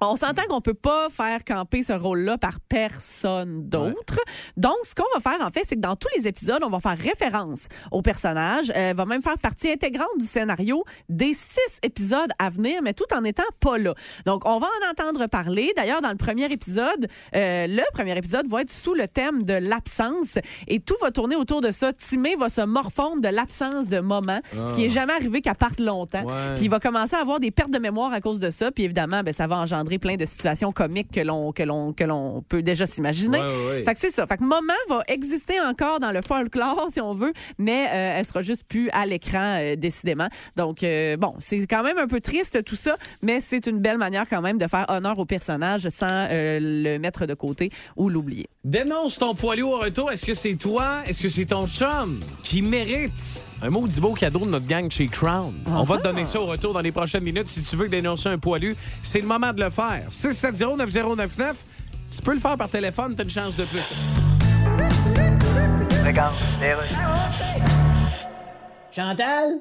[0.01, 4.21] on s'entend qu'on peut pas faire camper ce rôle-là par personne d'autre.
[4.57, 6.81] Donc, ce qu'on va faire, en fait, c'est que dans tous les épisodes, on va
[6.81, 12.31] faire référence au personnage, euh, va même faire partie intégrante du scénario des six épisodes
[12.39, 13.95] à venir, mais tout en étant pas là.
[14.27, 15.73] Donc, on va en entendre parler.
[15.77, 19.55] D'ailleurs, dans le premier épisode, euh, le premier épisode va être sous le thème de
[19.55, 21.93] l'absence et tout va tourner autour de ça.
[21.93, 25.81] Timé va se morfondre de l'absence de moment, ce qui est jamais arrivé qu'à parte
[25.81, 26.25] longtemps.
[26.25, 26.55] Ouais.
[26.55, 28.71] Puis il va commencer à avoir des pertes de mémoire à cause de ça.
[28.71, 32.05] Puis évidemment, ben, ça va engendrer plein de situations comiques que l'on que l'on que
[32.05, 33.39] l'on peut déjà s'imaginer.
[33.39, 33.85] Ouais, ouais, ouais.
[33.85, 34.27] Fait que c'est ça.
[34.27, 38.25] Fait que Moment va exister encore dans le folklore, si on veut, mais euh, elle
[38.25, 40.29] sera juste plus à l'écran, euh, décidément.
[40.57, 43.99] Donc, euh, bon, c'est quand même un peu triste tout ça, mais c'est une belle
[43.99, 48.09] manière quand même de faire honneur au personnage sans euh, le mettre de côté ou
[48.09, 48.47] l'oublier.
[48.65, 50.11] Dénonce ton poilu au retour.
[50.11, 51.03] Est-ce que c'est toi?
[51.07, 55.07] Est-ce que c'est ton chum qui mérite un maudit beau cadeau de notre gang chez
[55.07, 55.53] Crown?
[55.67, 57.49] On va te donner ça au retour dans les prochaines minutes.
[57.49, 59.74] Si tu veux dénoncer un poilu, c'est le moment de le faire.
[59.77, 61.65] 670-9099.
[62.11, 63.83] Tu peux le faire par téléphone, t'as une chance de plus.
[66.07, 66.95] Regarde, les rues.
[68.91, 69.61] Chantal?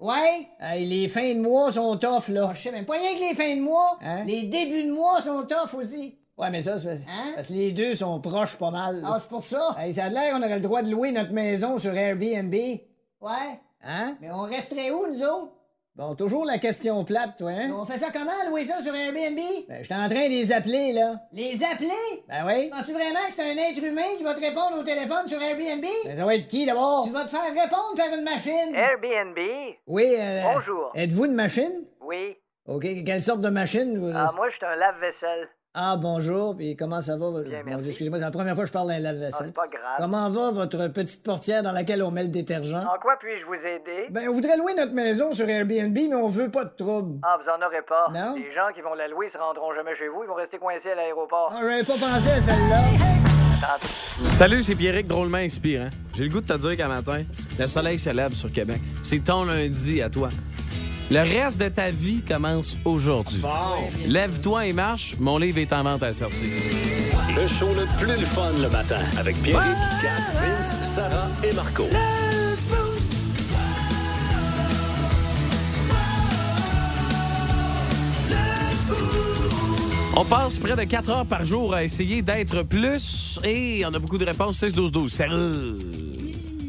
[0.00, 0.48] Ouais?
[0.58, 2.50] Hey, les fins de mois sont tough, là.
[2.54, 3.98] Je sais même pas rien que les fins de mois.
[4.26, 6.18] Les débuts de mois sont tough aussi.
[6.36, 7.00] Ouais, mais ça, c'est
[7.36, 9.00] parce que les deux sont proches pas mal.
[9.06, 9.76] Ah, c'est pour ça?
[9.78, 12.54] Hey, ça a l'air qu'on aurait le droit de louer notre maison sur Airbnb.
[12.54, 13.60] Ouais.
[13.84, 14.16] Hein?
[14.20, 15.52] Mais on resterait où, nous autres?
[15.94, 17.70] Bon, toujours la question plate, toi, hein?
[17.78, 19.38] On fait ça comment, louer ça sur Airbnb?
[19.68, 21.16] Ben, j'étais en train de les appeler, là.
[21.32, 22.22] Les appeler?
[22.28, 22.70] Ben oui.
[22.70, 25.84] Penses-tu vraiment que c'est un être humain qui va te répondre au téléphone sur Airbnb?
[26.04, 27.04] Ben, ça va être qui, d'abord?
[27.04, 28.74] Tu vas te faire répondre par une machine.
[28.74, 29.38] Airbnb?
[29.86, 30.92] Oui, euh, Bonjour.
[30.94, 31.84] Êtes-vous une machine?
[32.00, 32.38] Oui.
[32.66, 33.98] OK, quelle sorte de machine?
[33.98, 35.48] vous- Ah, moi, je suis un lave-vaisselle.
[35.74, 37.30] Ah, bonjour, puis comment ça va?
[37.30, 39.52] Mon Dieu, Excusez-moi, c'est la première fois que je parle à un lave-vaisselle.
[39.52, 39.96] pas grave.
[39.98, 42.74] Comment va votre petite portière dans laquelle on met le détergent?
[42.84, 44.08] En quoi puis-je vous aider?
[44.10, 47.20] Ben, on voudrait louer notre maison sur Airbnb, mais on veut pas de trouble.
[47.22, 48.08] Ah, vous en aurez pas.
[48.12, 48.34] Non?
[48.34, 50.90] Les gens qui vont la louer se rendront jamais chez vous, ils vont rester coincés
[50.92, 51.50] à l'aéroport.
[51.54, 52.78] Ah, j'avais pas pensé à celle-là.
[54.32, 55.88] Salut, c'est Pierrick, drôlement inspirant.
[56.12, 57.22] J'ai le goût de te dire qu'à matin,
[57.58, 58.80] le soleil se lève sur Québec.
[59.00, 60.28] C'est ton lundi à toi.
[61.10, 63.42] Le reste de ta vie commence aujourd'hui.
[64.06, 66.48] Lève-toi et marche, mon livre est en vente à sortir.
[67.36, 71.86] Le show le plus le fun le matin avec Pierrick, Kat, Vince, Sarah et Marco.
[80.14, 83.98] On passe près de 4 heures par jour à essayer d'être plus et on a
[83.98, 85.12] beaucoup de réponses 6 12 12.
[85.12, 85.78] Sérieux?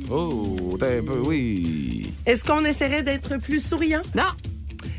[0.09, 1.92] Oh, t'as un peu oui.
[2.25, 4.01] Est-ce qu'on essaierait d'être plus souriant?
[4.15, 4.23] Non,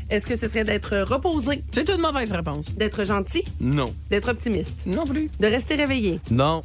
[0.09, 1.63] Est-ce que ce serait d'être reposé?
[1.71, 2.65] c'est une mauvaise réponse.
[2.75, 3.43] D'être gentil?
[3.59, 3.93] Non.
[4.09, 4.85] D'être optimiste?
[4.85, 5.29] Non plus.
[5.39, 6.19] De rester réveillé?
[6.29, 6.63] Non.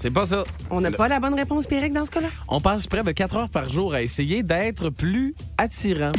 [0.00, 0.44] C'est pas ça.
[0.70, 2.28] On n'a pas la bonne réponse, Pierrick, dans ce cas-là?
[2.46, 6.12] On passe près de 4 heures par jour à essayer d'être plus attirant.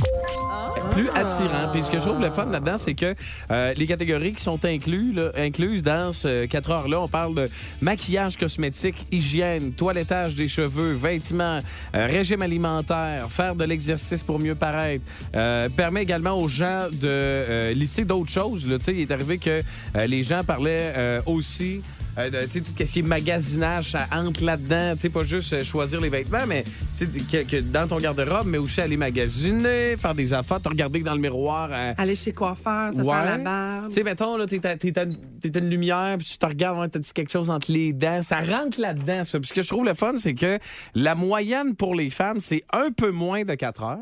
[0.92, 1.72] Plus attirant.
[1.72, 3.16] Puis ce que je trouve le fun là-dedans, c'est que
[3.52, 7.46] euh, les catégories qui sont inclus, là, incluses dans ce 4 heures-là, on parle de
[7.82, 11.60] maquillage cosmétique, hygiène, toilettage des cheveux, vêtements,
[11.96, 15.04] euh, régime alimentaire, faire de l'exercice pour mieux paraître.
[15.36, 18.68] Euh, permet également aux gens de euh, lister d'autres choses.
[18.68, 18.78] Là.
[18.88, 19.62] Il est arrivé que
[19.96, 20.94] euh, les gens parlaient
[21.26, 21.82] aussi
[22.18, 24.94] euh, de, tu sais, tout ce qui est magasinage, ça entre là-dedans.
[24.96, 26.64] Tu sais, pas juste euh, choisir les vêtements, mais
[27.00, 31.14] que, que dans ton garde-robe, mais aussi aller magasiner, faire des affaires, te regarder dans
[31.16, 31.70] le miroir.
[31.72, 33.06] euh, Aller chez coiffeur, se Ouais.
[33.06, 33.88] faire la barbe.
[33.88, 37.32] tu sais, mettons, là, t'es t'es une lumière, puis tu te regardes, ouais, t'as-tu quelque
[37.32, 38.22] chose entre les dents?
[38.22, 39.40] Ça rentre là-dedans, ça.
[39.40, 40.60] Puis ce que je trouve le fun, c'est que
[40.96, 43.98] la moyenne pour les femmes, c'est un peu moins de 4 heures.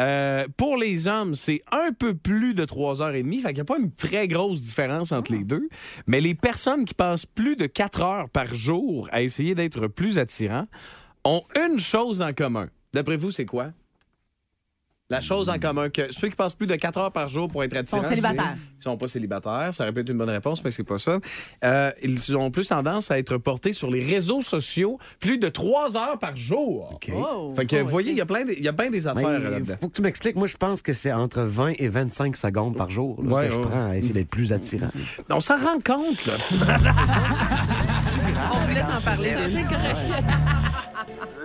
[0.00, 3.38] Euh, pour les hommes, c'est un peu plus de 3 heures et demie.
[3.38, 5.68] Fait qu'il n'y a pas une très grosse différence entre les deux.
[6.06, 10.18] Mais les personnes qui passent plus de 4 heures par jour à essayer d'être plus
[10.18, 10.66] attirants
[11.24, 12.68] ont une chose en commun.
[12.92, 13.72] D'après vous, c'est quoi?
[15.10, 17.64] La chose en commun que ceux qui passent plus de 4 heures par jour pour
[17.64, 18.54] être attirants, Sont célibataires.
[18.78, 19.70] Ils sont pas célibataires.
[19.72, 21.18] Ça aurait pu être une bonne réponse, mais c'est pas ça.
[21.64, 25.96] Euh, ils ont plus tendance à être portés sur les réseaux sociaux plus de 3
[25.96, 26.90] heures par jour.
[26.92, 27.10] OK.
[27.16, 29.06] Oh, Fait que, oh, vous voyez, il y a plein de- y a bien des
[29.06, 29.76] affaires Mais là-dedans.
[29.80, 30.36] faut que tu m'expliques.
[30.36, 33.54] Moi, je pense que c'est entre 20 et 25 secondes par jour là, Ouais, que
[33.54, 34.90] je prends à essayer d'être plus attirant.
[35.30, 36.34] On s'en rend compte, là.
[38.52, 39.96] On voulait t'en parler, mais c'est correct.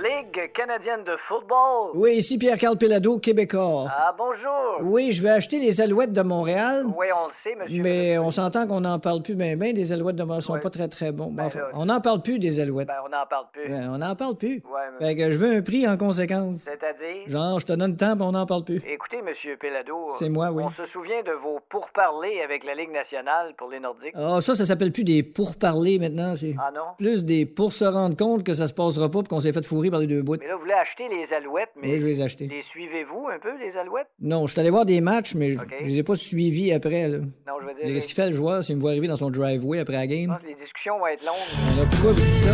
[0.03, 1.91] Ligue canadienne de football.
[1.95, 3.17] Oui, ici Pierre-Carl Pelado,
[3.55, 4.79] Ah, bonjour.
[4.81, 6.85] Oui, je vais acheter les Alouettes de Montréal.
[6.97, 7.83] Oui, on le sait, monsieur.
[7.83, 9.73] Mais on s'entend qu'on n'en parle plus bien, bien.
[9.73, 11.25] Des Alouettes de Montréal sont pas très, très bons.
[11.25, 12.87] Bon, Ben enfin, là, on n'en parle plus des Alouettes.
[12.87, 13.67] Ben, on n'en parle plus.
[13.67, 14.55] Ben, on n'en parle plus.
[14.65, 15.07] Ouais, mais...
[15.07, 16.57] Fait que je veux un prix en conséquence.
[16.61, 17.27] C'est-à-dire?
[17.27, 18.81] Genre, je te donne le temps, puis on n'en parle plus.
[18.87, 20.07] Écoutez, monsieur Pelado.
[20.17, 20.63] C'est moi, oui.
[20.65, 24.13] On se souvient de vos pourparlers avec la Ligue nationale pour les Nordiques.
[24.15, 26.35] Ah, ça, ça s'appelle plus des pourparlers maintenant.
[26.35, 26.81] C'est Ah non?
[26.97, 29.65] plus des pour se rendre compte que ça se passera pas, puis qu'on s'est fait
[29.65, 30.37] fourrer par les deux bouts.
[30.39, 31.89] Mais là, vous voulez acheter les alouettes, mais...
[31.91, 32.47] Oui, je vais les acheter.
[32.47, 34.07] Les suivez-vous un peu, les alouettes?
[34.21, 37.07] Non, je suis allé voir des matchs, mais je- je les ai pas suivis après.
[37.09, 37.17] Là.
[37.19, 37.93] Non, je veux dire...
[37.93, 40.07] Qu'est-ce qu'il fait le joueur s'il me voit arriver dans son driveway après la Je
[40.07, 40.27] game?
[40.29, 42.53] pense que les discussions vont être longues Alors pourquoi vous dites ça?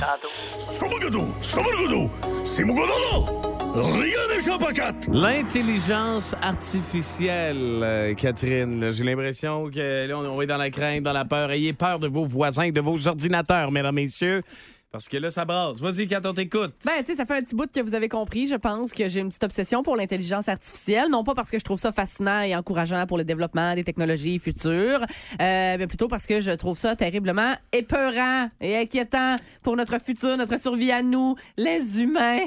[0.00, 0.28] tantôt.
[5.12, 8.90] L'intelligence artificielle, euh, Catherine.
[8.92, 11.50] J'ai l'impression que là, on on est dans la crainte, dans la peur.
[11.50, 14.42] Ayez peur de vos voisins, de vos ordinateurs, mesdames, messieurs.
[14.92, 15.78] Parce que là, ça brasse.
[15.78, 16.74] Vas-y, quand on t'écoute.
[16.84, 19.08] Ben, tu sais, ça fait un petit bout que vous avez compris, je pense, que
[19.08, 21.08] j'ai une petite obsession pour l'intelligence artificielle.
[21.10, 24.38] Non pas parce que je trouve ça fascinant et encourageant pour le développement des technologies
[24.40, 25.00] futures,
[25.40, 30.36] euh, mais plutôt parce que je trouve ça terriblement épeurant et inquiétant pour notre futur,
[30.36, 32.46] notre survie à nous, les humains.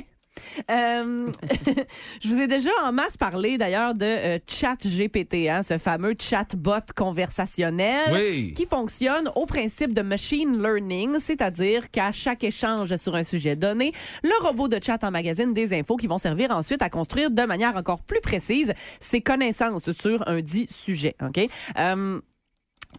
[0.70, 1.32] Euh,
[2.22, 6.80] je vous ai déjà en masse parlé d'ailleurs de euh, ChatGPT, hein, ce fameux chatbot
[6.96, 8.54] conversationnel Oui.
[8.54, 13.92] qui fonctionne au principe de machine learning, c'est-à-dire qu'à chaque échange sur un sujet donné,
[14.24, 17.76] le robot de chat emmagasine des infos qui vont servir ensuite à construire de manière
[17.76, 21.16] encore plus précise ses connaissances sur un dit sujet.
[21.22, 21.48] Ok?
[21.78, 22.20] Euh,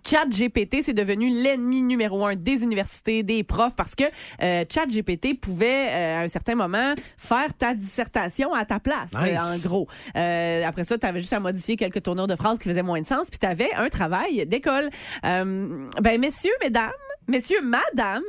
[0.07, 4.05] ChatGPT, c'est devenu l'ennemi numéro un des universités, des profs, parce que
[4.43, 9.39] euh, ChatGPT pouvait, euh, à un certain moment, faire ta dissertation à ta place, Nice.
[9.41, 9.89] euh, en gros.
[10.17, 13.01] Euh, après ça, tu avais juste à modifier quelques tournures de phrases qui faisaient moins
[13.01, 14.91] de sens, puis tu avais un travail d'école.
[15.23, 16.91] Ben, messieurs, mesdames,
[17.29, 18.23] messieurs, madame,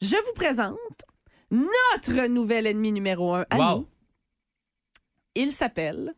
[0.00, 0.76] je vous présente
[1.50, 3.78] notre nouvel ennemi numéro un à Wow.
[3.80, 3.86] nous.
[5.34, 6.14] Il s'appelle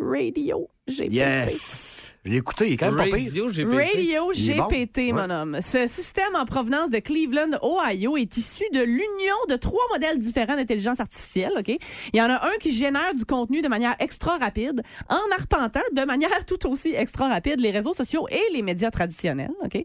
[0.00, 1.12] Radio GPT.
[1.12, 2.14] Yes!
[2.24, 3.14] Je l'ai écouté, il est quand même pas pire.
[3.26, 3.74] Radio GPT.
[3.74, 4.66] Radio bon.
[4.68, 5.32] GPT, mon Ouais.
[5.32, 5.58] homme.
[5.62, 10.56] Ce système en provenance de Cleveland, Ohio, est issu de l'union de trois modèles différents
[10.56, 11.52] d'intelligence artificielle.
[11.58, 11.78] Ok, Il
[12.18, 16.02] y en a un qui génère du contenu de manière extra rapide, en arpentant de
[16.04, 19.52] manière tout aussi extra rapide les réseaux sociaux et les médias traditionnels.
[19.64, 19.76] Ok,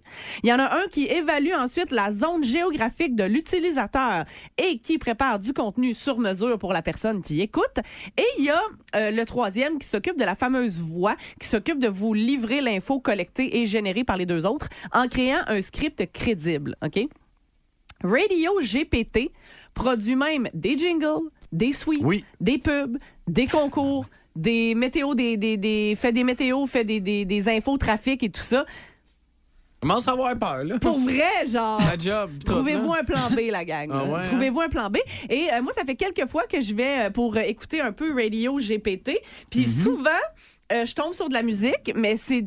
[0.44, 4.26] Il y en a un qui évalue ensuite la zone géographique de l'utilisateur
[4.58, 7.78] et qui prépare du contenu sur mesure pour la personne qui écoute.
[8.18, 8.62] Et il y a
[8.96, 10.93] euh, le troisième qui s'occupe de la fameuse voix,
[11.40, 15.42] qui s'occupe de vous livrer l'info collectée et générée par les deux autres en créant
[15.48, 16.76] un script crédible.
[16.86, 17.08] OK?
[18.04, 19.32] Radio GPT
[19.74, 22.24] produit même des jingles, des suites, Oui.
[22.42, 27.24] des pubs, des concours, des météos, des, des, des- fait des météos, fait des, des,
[27.24, 28.66] des infos trafic et tout ça.
[29.80, 30.80] Commence à avoir peur, là.
[30.80, 31.78] Pour vrai, genre.
[31.80, 32.32] La job.
[32.46, 33.90] tout, Trouvez-vous un plan B, la gang.
[33.92, 34.22] Ah hein?
[34.22, 34.98] Trouvez-vous un plan B?
[35.30, 37.92] Et euh, moi, ça fait quelques fois que je vais euh, pour euh, écouter un
[37.92, 39.20] peu Radio GPT.
[39.50, 39.84] Puis Mm-hmm.
[39.84, 40.10] souvent,
[40.74, 42.46] euh, je tombe sur de la musique, mais c'est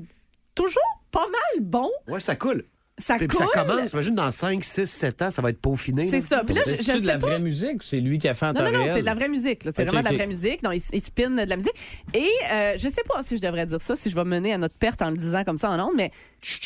[0.54, 1.90] toujours pas mal bon.
[2.08, 2.64] Ouais, ça coule.
[2.98, 3.40] Ça Puis coule.
[3.52, 6.08] ça commence, imagine dans 5, 6, 7 ans, ça va être peaufiné.
[6.08, 6.26] C'est là.
[6.26, 6.42] ça.
[6.44, 7.26] Puis là, je, je C'est-tu de sais la pas.
[7.26, 8.94] vraie musique ou c'est lui qui a fait en Non, temps non, non, réel?
[8.94, 9.64] c'est de la vraie musique.
[9.64, 9.70] là.
[9.76, 10.12] C'est Ok, vraiment de ok.
[10.12, 10.62] la vraie musique.
[10.62, 11.74] Non, il, il spin de la musique.
[12.14, 14.58] Et euh, je sais pas si je devrais dire ça, si je vais mener à
[14.58, 16.10] notre perte en le disant comme ça en ondes, mais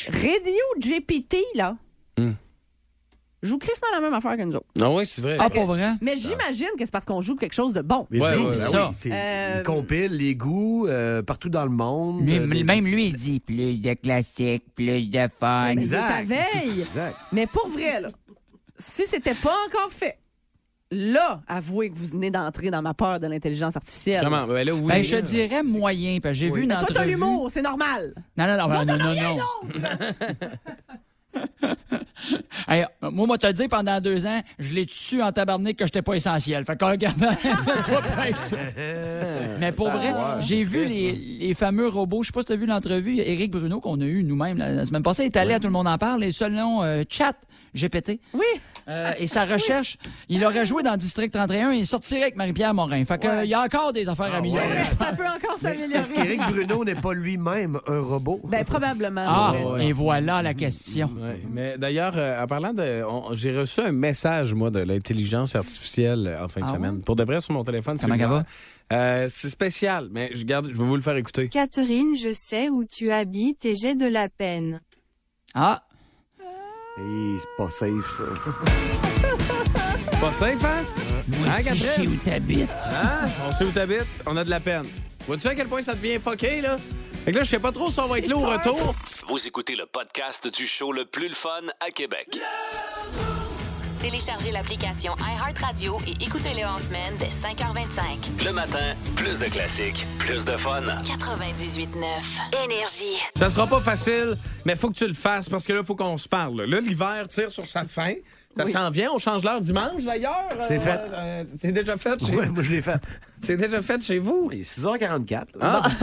[0.07, 1.75] Radio GPT, là.
[3.43, 4.67] Joue crissement la même affaire que nous autres.
[4.79, 5.37] Non, oui, c'est vrai.
[5.39, 5.93] Ah, pas vrai?
[6.01, 8.05] Mais j'imagine que c'est parce qu'on joue quelque chose de bon.
[8.11, 8.87] Mais Ouais, ouais, ben c'est ça.
[8.89, 12.21] oui, tu sais, Euh, Il compile les goûts euh, partout dans le monde.
[12.25, 15.73] Lui- euh, les- Même lui, il dit plus de classiques, plus de fun.
[15.75, 16.25] Mais il est à Exact.
[16.27, 16.81] veille.
[16.81, 17.15] Exact.
[17.31, 18.09] Mais pour vrai, là,
[18.77, 20.17] si c'était pas encore fait,
[20.91, 24.21] là, avouez que vous venez d'entrer dans ma peur de l'intelligence artificielle.
[24.23, 24.45] Comment?
[24.45, 24.87] Ben là, oui.
[24.87, 28.13] Ben, je dirais moyen, parce que j'ai vu une toi, t'as l'humour, c'est normal.
[28.37, 29.79] Non, non, non, ben, non, non, non.
[32.67, 35.85] Hey, moi, moi, te le dire, pendant deux ans, je l'ai su en tabarnak que
[35.85, 36.63] j'étais pas essentiel.
[36.63, 38.57] Fait qu'on regarde, pas ça.
[39.59, 42.23] Mais pour vrai, j'ai vu les, les fameux robots.
[42.23, 44.71] Je sais pas si tu as vu l'entrevue, Éric Bruno, qu'on a eu nous-mêmes la,
[44.71, 47.35] la semaine passée, est allé à Tout le monde en parle, et selon euh, Chat
[47.75, 48.19] GPT.
[48.33, 48.43] Oui.
[48.87, 52.73] Euh, et sa recherche, il aurait joué dans District 31 et il sortirait avec Marie-Pierre
[52.73, 53.03] Morin.
[53.05, 53.45] Fait que, Ouais.
[53.47, 54.83] il y a encore des affaires à améliorer.
[54.83, 55.99] Ça peut encore s'améliorer.
[55.99, 58.41] Est-ce qu'Éric Bruno n'est pas lui-même un robot?
[58.43, 59.25] Ben, probablement.
[59.27, 59.87] Ah, ouais.
[59.87, 61.09] et voilà la question.
[61.17, 63.03] Ouais, mais d'ailleurs, euh, en parlant de.
[63.33, 67.01] J'ai reçu un message, moi, de l'intelligence artificielle euh, en fin de Ah semaine.
[67.01, 67.97] Pour de vrai, sur mon téléphone.
[67.97, 68.07] Ça
[68.91, 71.47] Euh, c'est spécial, mais je, garde, je vais vous le faire écouter.
[71.47, 74.81] Catherine, je sais où tu habites et j'ai de la peine.
[75.53, 75.83] Ah,
[76.97, 78.23] Hey, c'est pas safe, ça.
[80.19, 80.83] Pas safe, hein?
[81.27, 82.69] moi Hein, aussi, je sais où t'habites.
[82.93, 83.25] Hein?
[83.47, 84.85] On sait où t'habites, on a de la peine.
[85.25, 86.75] Vois-tu à quel point ça devient fucké, là?
[87.25, 88.93] Fait que là, je sais pas trop si on va être là au retour.
[89.27, 92.27] Vous écoutez le podcast du show le plus le fun à Québec.
[94.01, 98.43] Téléchargez l'application iHeartRadio et écoutez-le en semaine dès 5h25.
[98.43, 100.81] Le matin, plus de classiques, plus de fun.
[100.81, 102.65] 98.9.
[102.65, 103.19] Énergie.
[103.35, 104.33] Ça sera pas facile,
[104.65, 106.63] mais faut que tu le fasses parce que là, faut qu'on se parle.
[106.63, 108.15] Là, l'hiver tire sur sa fin.
[108.57, 109.09] Ça s'en vient.
[109.13, 110.49] On change l'heure dimanche, d'ailleurs?
[110.59, 111.13] C'est Euh, fait.
[111.13, 112.99] euh, c'est déjà fait chez Ouais, moi, je l'ai fait.
[113.39, 114.49] C'est déjà fait chez vous?
[114.51, 115.45] Il est 6h44.
[115.61, 115.81] Ah,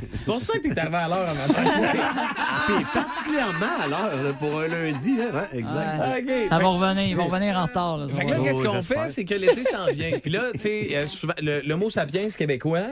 [0.00, 1.62] c'est pour ça que t'es arrivé à l'heure à matin.
[2.66, 5.16] Puis particulièrement à l'heure, pour un lundi.
[5.20, 5.34] Hein?
[5.34, 6.00] Ouais, exact.
[6.00, 6.48] Ah, OK.
[6.48, 7.96] Ça Fait- va revenir, ils vont revenir en retard.
[7.98, 10.18] là, Fait que là, qu'est-ce Oh, qu'on fait, c'est que l'été s'en vient.
[10.20, 12.86] Puis là, tu sais, euh, souvent, le, le mot sapiens québécois,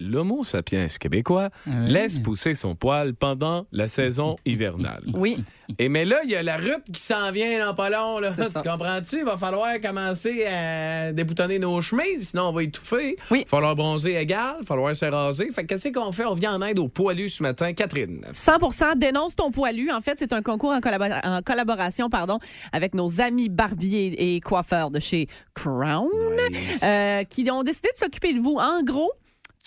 [0.00, 1.72] l'homo sapiens québécois oui.
[1.88, 5.02] laisse pousser son poil pendant la saison hivernale.
[5.14, 5.36] Oui.
[5.78, 8.18] Et mais là, il y a la rut qui s'en vient dans pas long.
[8.20, 8.30] Là.
[8.32, 9.18] Tu comprends-tu?
[9.18, 13.16] Il va falloir commencer à déboutonner nos chemises, sinon on va étouffer.
[13.30, 13.40] Oui.
[13.40, 15.50] Il va falloir bronzer égal, il va falloir se raser.
[15.50, 16.24] Fait que qu'est-ce qu'on fait?
[16.24, 17.72] On vient en aide aux poilus ce matin.
[17.72, 18.24] Catherine.
[18.32, 19.90] 100% dénonce ton poilu.
[19.90, 22.38] En fait, c'est un concours en, collabora- en collaboration pardon,
[22.72, 26.08] avec nos amis barbiers et coiffeurs de chez Crown
[26.50, 26.80] Nice.
[26.84, 28.56] euh, qui ont décidé de s'occuper de vous.
[28.60, 29.10] En gros,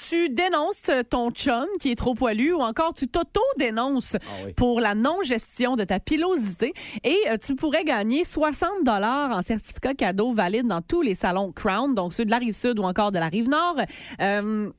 [0.07, 4.53] tu dénonces ton chum qui est trop poilu ou encore tu t'auto-dénonces oui.
[4.53, 9.93] pour la non-gestion de ta pilosité et euh, tu pourrais gagner 60 dollars en certificat
[9.93, 13.11] cadeau valide dans tous les salons Crown, donc ceux de la rive sud ou encore
[13.11, 13.75] de la rive nord.
[14.21, 14.69] Euh,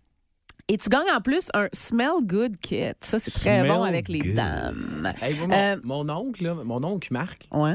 [0.69, 2.93] et tu gagnes en plus un Smell Good Kit.
[3.01, 5.13] Ça, c'est très Smell bon avec les dames.
[5.21, 7.75] Hey, moi, mon, Euh, mon oncle, là, mon oncle Marc, Ouais.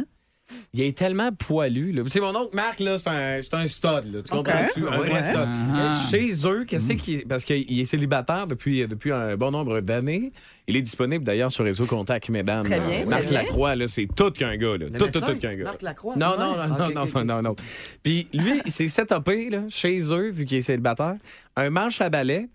[0.74, 1.92] Il est tellement poilu.
[1.92, 2.04] Là.
[2.04, 4.14] Tu sais, mon oncle Marc, là, c'est un, c'est un stud.
[4.14, 4.22] Là.
[4.24, 4.88] Tu comprends-tu?
[4.88, 5.24] Un vrai Ouais.
[5.24, 5.36] stud.
[5.38, 5.94] Ah.
[5.94, 7.26] Euh, Chez eux, qu'est-ce qu'il.
[7.26, 10.32] Parce qu'il est célibataire depuis, depuis un bon nombre d'années.
[10.68, 12.64] Il est disponible d'ailleurs sur Réseau Contact, mesdames.
[12.64, 13.44] Très bien, très Marc bien.
[13.44, 14.78] Lacroix, là, c'est tout qu'un gars.
[14.78, 14.88] Là.
[14.98, 15.64] Tout, tout, tout qu'un gars.
[15.66, 16.16] Marc Lacroix?
[16.16, 17.56] Non, non, non, Ah, non, non, non, non, non.
[18.04, 21.16] Puis lui, il s'est setupé là, chez eux, vu qu'il est célibataire,
[21.56, 22.48] un manche à balai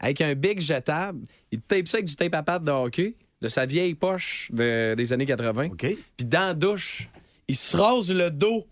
[0.00, 1.20] avec un big jetable.
[1.52, 4.94] Il tape ça avec du tape à patte de hockey, de sa vieille poche de-
[4.96, 5.66] des années 80.
[5.66, 5.78] OK.
[6.16, 7.08] Puis dans la douche,
[7.52, 8.64] il se rase le dos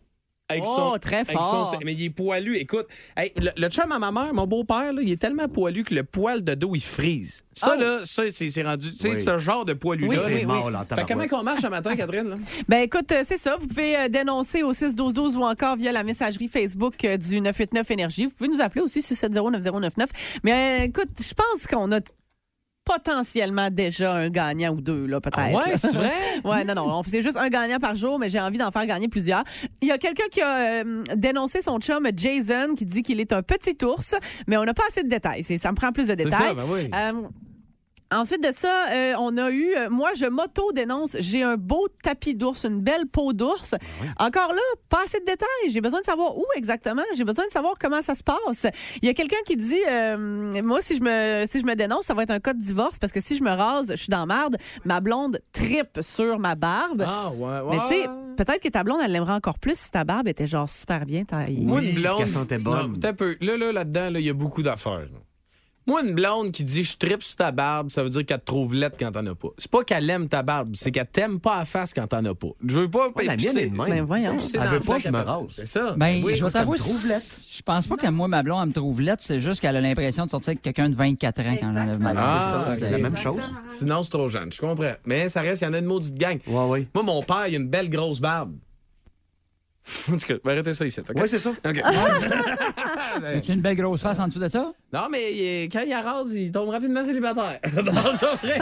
[0.53, 1.71] Avec Oh, son- très avec fort.
[1.71, 2.57] son- mais il est poilu.
[2.57, 5.95] Écoute, hey, le, le chum à ma mère, mon beau-père, il est tellement poilu que
[5.95, 7.45] le poil de dos, il frise.
[7.53, 7.81] Ça, Oh.
[7.81, 8.90] là, ça, c'est c'est rendu.
[8.93, 9.23] Tu sais, Oui.
[9.23, 10.09] ce genre de poilu-là.
[10.09, 10.23] Oui, là.
[10.27, 10.45] oui, oui.
[10.47, 12.31] mort, là, Fait comment qu'on marche ce matin, Catherine?
[12.31, 12.37] Là?
[12.69, 13.57] Ben écoute, euh, c'est ça.
[13.61, 17.88] Vous pouvez euh, dénoncer au 6-12-12 ou encore via la messagerie Facebook euh, du 989
[17.93, 18.25] Énergie.
[18.27, 20.07] Vous pouvez nous appeler aussi 670-9099.
[20.43, 22.01] Mais euh, écoute, je pense qu'on a
[22.92, 25.38] potentiellement déjà un gagnant ou deux, là, peut-être.
[25.38, 26.12] Ah ouais, c'est vrai?
[26.44, 26.87] ouais, non, non.
[26.98, 29.44] On faisait juste un gagnant par jour, mais j'ai envie d'en faire gagner plusieurs.
[29.81, 33.33] Il y a quelqu'un qui a euh, dénoncé son chum Jason, qui dit qu'il est
[33.33, 34.14] un petit ours,
[34.46, 35.44] mais on n'a pas assez de détails.
[35.44, 36.48] C'est- Ça me prend plus de C'est détails.
[36.48, 36.90] ça, ben oui.
[36.94, 37.12] Euh,
[38.12, 42.35] Ensuite de ça, euh, on a eu, euh, moi, je m'auto-dénonce, j'ai un beau tapis
[42.35, 43.75] d'ours, une belle peau d'ours.
[44.18, 45.70] Encore là, pas assez de détails.
[45.70, 47.03] J'ai besoin de savoir où exactement.
[47.16, 48.66] J'ai besoin de savoir comment ça se passe.
[49.01, 52.07] Il y a quelqu'un qui dit, euh, moi, si je me si je me dénonce,
[52.07, 54.11] ça va être un cas de divorce parce que si je me rase, je suis
[54.11, 54.57] dans la merde.
[54.85, 57.05] Ma blonde tripe sur ma barbe.
[57.07, 57.77] Ah, ouais, ouais.
[57.77, 60.46] Mais tu sais, peut-être que ta blonde, elle l'aimerait encore plus si ta barbe était
[60.49, 61.64] genre super bien taillée.
[61.64, 62.18] Oui, une blonde.
[62.18, 62.99] qu'elle sentait bonne.
[63.01, 63.37] Non, un peu.
[63.40, 64.99] Là, là, là-dedans, là, il y a beaucoup d'affaires.
[65.01, 65.18] là.
[65.90, 68.44] Moi, une blonde qui dit je tripe sur ta barbe, ça veut dire qu'elle te
[68.44, 69.48] trouve laide quand t'en as pas.
[69.59, 72.33] C'est pas qu'elle aime ta barbe, c'est qu'elle t'aime pas à face quand t'en as
[72.33, 72.46] pas.
[72.64, 73.09] Je veux pas.
[73.09, 73.88] Ouais, la mienne est de même.
[73.88, 74.37] Ben voyons.
[74.55, 75.46] Elle veut pas que je me rase.
[75.48, 75.96] C'est ça.
[75.96, 76.37] Ben, oui.
[76.37, 77.40] je vais t'avouer, me trouve laite.
[77.50, 79.18] je pense pas que moi, ma blonde, elle me trouve laide.
[79.18, 82.12] C'est juste qu'elle a l'impression de sortir avec quelqu'un de 24 ans quand j'enlève ma
[82.16, 83.50] Ah, c'est ça, c'est la même chose.
[83.66, 84.53] Sinon, c'est trop jeune.
[84.53, 84.92] Je comprends.
[85.07, 86.38] Mais ça reste, il y en a une maudite gang.
[86.46, 86.88] Ouais, ouais.
[86.94, 88.53] Moi, mon père, il a une belle grosse barbe.
[90.12, 91.00] En tout cas, ben, arrêtez ça ici.
[91.14, 91.50] Ouais, c'est ça.
[91.50, 91.83] OK.
[93.24, 94.72] As-tu une belle grosse face en dessous de ça?
[94.92, 97.59] non, mais il- quand il arrase, il tombe rapidement célibataire.
[97.85, 98.61] non, c'est vrai.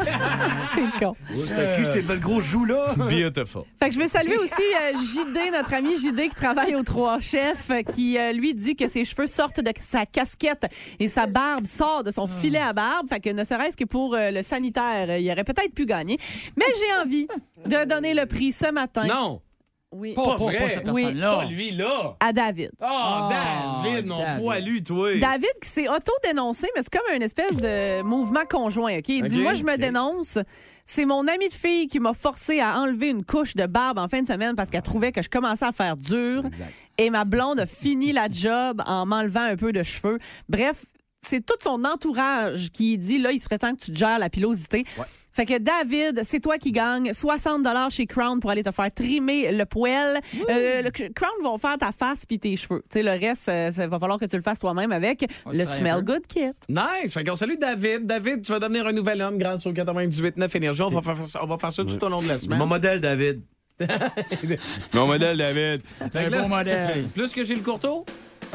[0.74, 1.14] T'es con.
[1.48, 2.94] T'as cul, ces belles grosses joues là.
[2.96, 3.62] Beautiful.
[3.78, 7.18] Fait que je veux saluer aussi euh, JD, notre ami JD qui travaille aux Trois
[7.20, 10.66] Chefs, euh, qui euh, lui dit que ses cheveux sortent de sa casquette
[10.98, 13.08] et sa barbe sort de son filet à barbe.
[13.08, 16.18] Fait que ne serait-ce que pour euh, le sanitaire, il aurait peut-être pu gagner.
[16.56, 17.26] Mais j'ai envie
[17.66, 19.04] de donner le prix ce matin.
[19.06, 19.40] Non,
[19.90, 20.12] Oui.
[20.14, 20.58] Pas, pas pas, vrai.
[20.58, 21.14] pas cette Oui.
[21.20, 22.16] pas lui, là.
[22.20, 22.70] À David.
[22.80, 24.42] Oh, Ah, David, mon David.
[24.42, 25.18] poilu, toi.
[25.18, 28.98] David qui s'est auto-dénoncé, mais c'est comme une espèce de mouvement conjoint.
[28.98, 29.08] OK?
[29.08, 30.38] Il dit OK, Moi, je me dénonce.
[30.84, 34.08] C'est mon ami de fille qui m'a forcé à enlever une couche de barbe en
[34.08, 36.44] fin de semaine parce qu'elle trouvait que je commençais à faire dur.
[36.98, 40.18] Et ma blonde a fini la job en m'enlevant un peu de cheveux.
[40.48, 40.84] Bref,
[41.20, 44.30] c'est tout son entourage qui dit là, il serait temps que tu te gères la
[44.30, 44.84] pilosité.
[45.38, 49.52] Fait que David, c'est toi qui gagne 60 chez Crown pour aller te faire trimer
[49.52, 50.20] le poêle.
[50.50, 52.82] Euh, le Crown vont faire ta face puis tes cheveux.
[52.90, 55.52] Tu sais, le reste, euh, ça va falloir que tu le fasses toi-même avec On
[55.52, 56.02] le Smell.
[56.02, 56.50] Good Kit.
[56.68, 57.14] Nice.
[57.14, 58.04] Fait qu'on salue David.
[58.04, 60.82] David, tu vas devenir un nouvel homme grâce au 98.9 Énergie.
[60.82, 62.58] On va faire ça, on va faire ça tout au long de la semaine.
[62.58, 63.40] Mon modèle, David.
[64.92, 65.82] Mon modèle, David.
[66.12, 67.04] Fait Un beau modèle.
[67.14, 68.04] Plus que j'ai le courteau,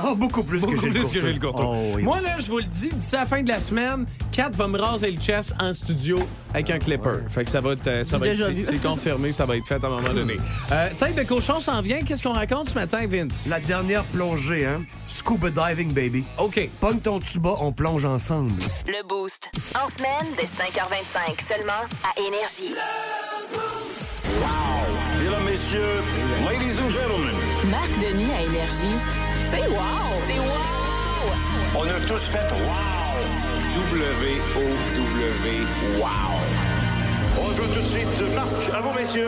[0.02, 1.64] Oh, beaucoup plus beaucoup que j'ai le plus que j'ai le courteau.
[1.66, 2.04] Oh, oui.
[2.04, 4.80] Moi, là, je vous le dis, d'ici la fin de la semaine, Kat va me
[4.80, 6.18] raser le chest en studio
[6.54, 7.20] avec un clipper.
[7.30, 9.84] Fait que ça va être, euh, ça va être c'est, confirmé, ça va être fait
[9.84, 10.38] à un moment donné.
[10.72, 12.00] Euh, tête de cochon s'en vient.
[12.02, 13.46] Qu'est-ce qu'on raconte ce matin, Vince?
[13.48, 14.84] La dernière plongée, hein?
[15.08, 16.24] Scuba diving, baby.
[16.38, 16.70] OK.
[16.80, 18.54] Pogne ton tuba, on plonge ensemble.
[18.88, 19.52] Le Boost.
[19.76, 22.74] En semaine, dès 5h25 seulement à Énergie.
[25.20, 26.02] Mesdames, messieurs,
[26.46, 27.36] ladies and gentlemen,
[27.70, 28.98] Marc Denis à Énergie.
[29.54, 30.18] C'est wow!
[30.26, 31.30] C'est wow!
[31.78, 33.20] on a tous fait wow!
[33.92, 35.60] W-O-W,
[36.00, 36.08] wow!
[37.40, 38.34] On joue tout de suite.
[38.34, 39.28] Marc, à vous, messieurs.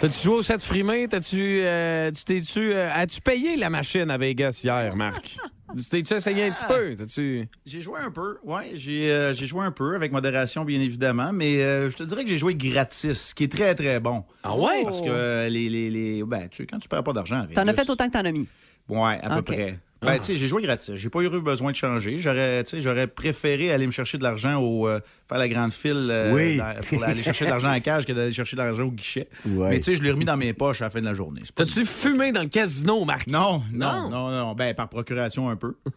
[0.00, 1.06] T'as-tu joué au set frimé?
[1.08, 5.36] T'as-tu, euh, tu t'es-tu, euh, as-tu payé la machine à Vegas hier, Marc?
[5.76, 6.94] Tu t'es-tu essayé un petit peu?
[6.94, 7.48] T'as-tu...
[7.66, 11.32] J'ai joué un peu, ouais, j'ai euh, j'ai joué un peu avec modération bien évidemment,
[11.32, 14.22] mais euh, je te dirais que j'ai joué gratis, ce qui est très très bon.
[14.44, 14.84] Ah ouais?
[14.84, 17.56] Parce que euh, les, les, les- ben tu sais quand tu perds pas d'argent avec.
[17.56, 18.46] T'en as fait autant que t'en as mis.
[18.88, 19.78] Ouais, à peu près.
[20.02, 20.96] Ben, tu sais, j'ai joué gratis.
[20.96, 22.18] J'ai pas eu besoin de changer.
[22.18, 25.72] J'aurais, tu sais, j'aurais préféré aller me chercher de l'argent au euh, faire la grande
[25.72, 26.58] file euh, Oui.
[26.58, 28.90] dans- pour aller chercher de l'argent à la cage que d'aller chercher de l'argent au
[28.90, 29.28] guichet.
[29.46, 29.70] Ouais.
[29.70, 31.40] Mais tu sais, je l'ai remis dans mes poches à la fin de la journée.
[31.54, 33.26] T'as-tu fumé dans le casino, Marc?
[33.28, 34.10] Non, Non.
[34.10, 35.74] non, non, non, Ben, par procuration un peu.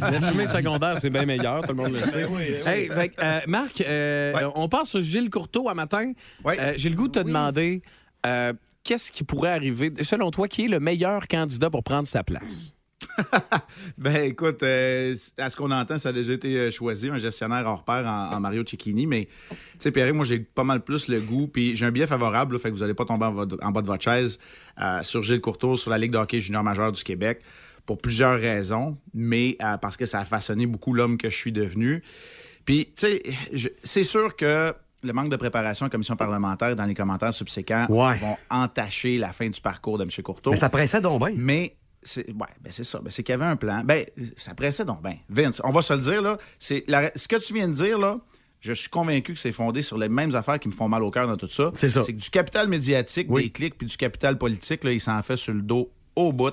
[0.00, 2.26] La fumée secondaire, c'est bien meilleur, tout le monde le sait.
[2.66, 4.52] Hey, fait que, euh, Marc, euh, Ouais.
[4.54, 6.12] on passe sur Gilles Courteau à matin.
[6.44, 6.56] Ouais.
[6.60, 7.82] Euh, J'ai le goût de te demander
[8.26, 8.52] euh,
[8.84, 12.74] qu'est-ce qui pourrait arriver, selon toi, qui est le meilleur candidat pour prendre sa place?
[13.98, 17.66] Ben écoute, euh, à ce qu'on entend, ça a déjà été euh, choisi, un gestionnaire
[17.66, 21.20] hors pair en, Mario Cecchini, mais tu sais, Pierre, moi j'ai pas mal plus le
[21.20, 23.32] goût, puis j'ai un billet favorable, là, fait que vous allez pas tomber en,
[23.72, 24.38] bas de votre chaise
[24.80, 27.40] euh, sur Gilles Courtois, sur la Ligue de hockey junior majeur du Québec,
[27.86, 32.04] pour plusieurs raisons, mais parce que ça a façonné beaucoup l'homme que je suis devenu.
[32.64, 33.22] Puis, tu sais,
[33.82, 38.16] c'est sûr que le manque de préparation en commission parlementaire dans les commentaires subséquents Ouais.
[38.16, 40.10] vont entacher la fin du parcours de M.
[40.22, 40.52] Courtois.
[40.52, 41.34] Mais ça pressait donc bien.
[41.36, 42.98] Mais c'est ouais, ben c'est ça.
[43.00, 43.82] Ben c'est qu'il y avait un plan.
[43.84, 44.04] Ben,
[44.36, 45.14] ça pressait donc ben.
[45.28, 46.38] Vince, on va se le dire, là.
[46.58, 48.18] C'est la- ce que tu viens de dire, là,
[48.62, 51.10] Je suis convaincu que c'est fondé sur les mêmes affaires qui me font mal au
[51.10, 51.72] cœur dans tout ça.
[51.76, 52.02] C'est ça.
[52.02, 55.38] C'est que du capital médiatique, des clics, puis du capital politique, là, il s'en fait
[55.38, 56.52] sur le dos au bout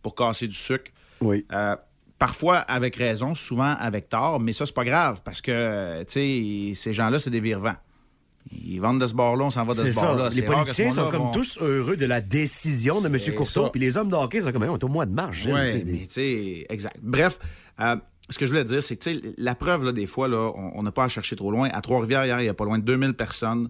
[0.00, 0.90] pour casser du sucre.
[1.20, 1.44] Oui.
[1.52, 1.76] Euh,
[2.18, 6.12] parfois avec raison, souvent avec tort, mais ça, c'est pas grave parce que, euh, tu
[6.12, 7.76] sais, ces gens-là, c'est des virevents.
[8.52, 10.28] Ils vendent de ce bord-là, on s'en va de ce bord-là.
[10.28, 13.18] Les politiciens sont comme vont- tous heureux de la décision de M.
[13.44, 13.68] Ça.
[13.70, 15.36] puis les hommes de hockey sont comme, on est au mois de mars.
[15.36, 15.52] Gilles.
[15.52, 16.96] Oui, Tu sais, exact.
[17.02, 17.40] Bref,
[17.80, 17.96] euh,
[18.30, 20.52] ce que je voulais dire, c'est que tu sais, la preuve, là, des fois, là,
[20.54, 21.68] on on n'a pas à chercher trop loin.
[21.72, 23.68] À Trois-Rivières, hier, il y a pas loin de 2000 personnes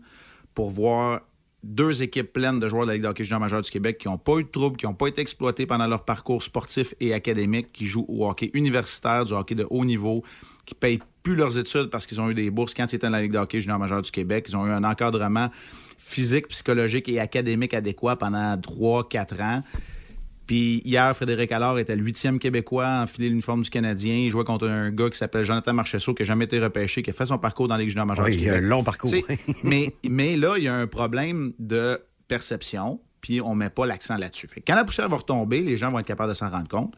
[0.55, 1.20] pour voir
[1.67, 4.19] deux équipes pleines de joueurs de la Ligue de hockey junior du Québec qui n'ont
[4.19, 7.73] pas eu de troubles, qui n'ont pas été exploités pendant leur parcours sportif et académique,
[7.73, 10.23] qui jouent au hockey universitaire, du hockey de haut niveau,
[10.64, 13.12] qui payent plus leurs études parce qu'ils ont eu des bourses quand ils étaient dans
[13.12, 14.47] la Ligue de hockey junior majeur du Québec.
[14.49, 15.51] Ils ont eu un encadrement
[15.99, 19.62] physique, psychologique et académique adéquat pendant 3-4 ans.
[20.47, 24.14] Puis hier, Frédéric Allard était le huitième Québécois à enfiler l'uniforme du Canadien.
[24.14, 27.11] Il jouait contre un gars qui s'appelle Jonathan Marchesso, qui n'a jamais été repêché, qui
[27.11, 28.61] a fait son parcours dans la Ligue junior majeure Oui, du il y a un
[28.61, 29.11] long parcours.
[29.64, 34.16] Mais, mais là, il y a un problème de perception, puis on met pas l'accent
[34.16, 34.49] là-dessus.
[34.66, 36.94] Quand la poussière va retomber, les gens vont être capables de s'en rendre compte.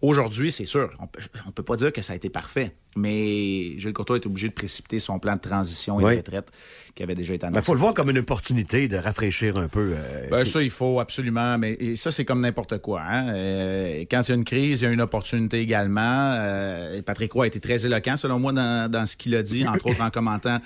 [0.00, 3.76] Aujourd'hui, c'est sûr, on peut, on peut pas dire que ça a été parfait, mais
[3.78, 6.12] Gilles Courtois est obligé de précipiter son plan de transition et Oui.
[6.12, 6.48] de retraite
[6.94, 7.64] qui avait déjà été Il annoncé.
[7.64, 9.94] faut le voir comme une opportunité de rafraîchir un peu.
[9.96, 11.58] euh, Ben, ça, il faut absolument.
[11.58, 13.02] Mais et ça, c'est comme n'importe quoi.
[13.02, 13.28] hein.
[13.34, 16.32] Euh, quand il y a une crise, il y a une opportunité également.
[16.36, 19.66] Euh, Patrick Roy a été très éloquent, selon moi, dans, dans ce qu'il a dit,
[19.66, 20.58] entre autres en commentant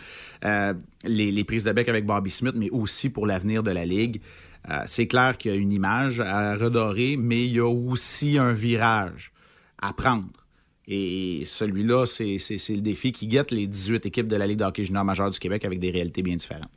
[0.45, 0.75] euh,
[1.05, 4.21] les, les prises de bec avec Bobby Smith, mais aussi pour l'avenir de la Ligue.
[4.71, 8.39] Euh, c'est clair qu'il y a une image à redorer, mais il y a aussi
[8.39, 9.33] un virage
[9.81, 10.29] à prendre.
[10.87, 14.59] Et celui-là, c'est c'est- c'est le défi qui guette les 18 équipes de la Ligue
[14.59, 16.71] de hockey junior majeure du Québec avec des réalités bien différentes.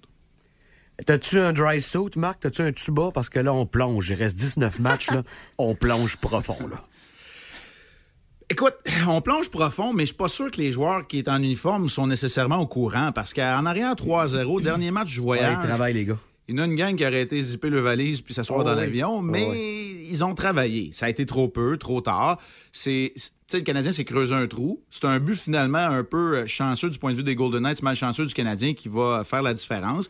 [1.06, 2.40] T'as-tu un dry suit, Marc?
[2.40, 3.10] T'as-tu un tuba?
[3.14, 4.10] Parce que là, on plonge.
[4.10, 5.24] Il reste 19 matchs, là.
[5.58, 6.86] On plonge profond, là.
[8.50, 8.76] Écoute,
[9.08, 11.90] on plonge profond, mais je suis pas sûr que les joueurs qui sont en uniforme
[11.90, 15.58] sont nécessairement au courant parce qu'en arrière 3-0, dernier match du voyage.
[15.58, 16.18] Ouais, ils travaillent, les gars.
[16.48, 18.64] Il y en a une gang qui aurait été zipper le valise puis s'asseoir Oh
[18.64, 18.82] dans oui.
[18.82, 20.08] l'avion, Oh mais oui.
[20.12, 20.92] ils ont travaillé.
[20.92, 22.40] Ça a été trop peu, trop tard.
[22.72, 24.82] C'est, c'est- tu sais, le Canadien s'est creusé un trou.
[24.90, 27.84] C'est un but finalement un peu euh, chanceux du point de vue des Golden Knights,
[27.84, 30.10] malchanceux du Canadien qui va faire la différence.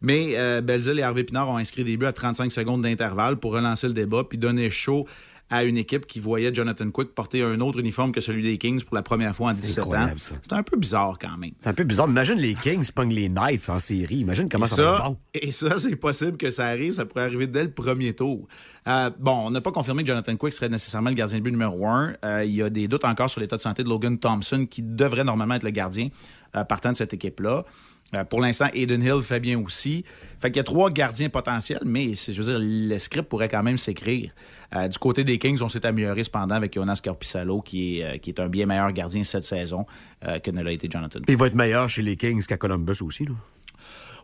[0.00, 3.52] Mais euh, Belzile et Harvey Pinard ont inscrit des buts à 35 secondes d'intervalle pour
[3.52, 5.06] relancer le débat puis donner chaud
[5.52, 8.82] à une équipe qui voyait Jonathan Quick porter un autre uniforme que celui des Kings
[8.84, 10.06] pour la première fois en 17 ans.
[10.16, 11.50] C'est un peu bizarre quand même.
[11.58, 12.08] C'est un peu bizarre.
[12.08, 14.16] Imagine les Kings pognent les Knights en série.
[14.16, 15.16] Imagine comment Et ça, va être bon.
[15.34, 16.94] Et ça, c'est possible que ça arrive.
[16.94, 18.48] Ça pourrait arriver dès le premier tour.
[18.88, 21.50] Euh, bon, on n'a pas confirmé que Jonathan Quick serait nécessairement le gardien de but
[21.50, 22.14] numéro un.
[22.24, 24.82] Euh, il y a des doutes encore sur l'état de santé de Logan Thompson, qui
[24.82, 26.08] devrait normalement être le gardien
[26.56, 27.66] euh, partant de cette équipe-là.
[28.14, 30.04] Euh, pour l'instant, Aiden Hill fait bien aussi.
[30.40, 33.62] Fait qu'il y a trois gardiens potentiels, mais je veux dire, le script pourrait quand
[33.62, 34.32] même s'écrire.
[34.74, 38.18] Euh, du côté des Kings, on s'est amélioré cependant avec Jonas Corpissalo, qui est, euh,
[38.18, 39.86] qui est un bien meilleur gardien cette saison
[40.44, 43.24] que ne l'a été Jonathan il va être meilleur chez les Kings qu'à Columbus aussi,
[43.24, 43.32] là.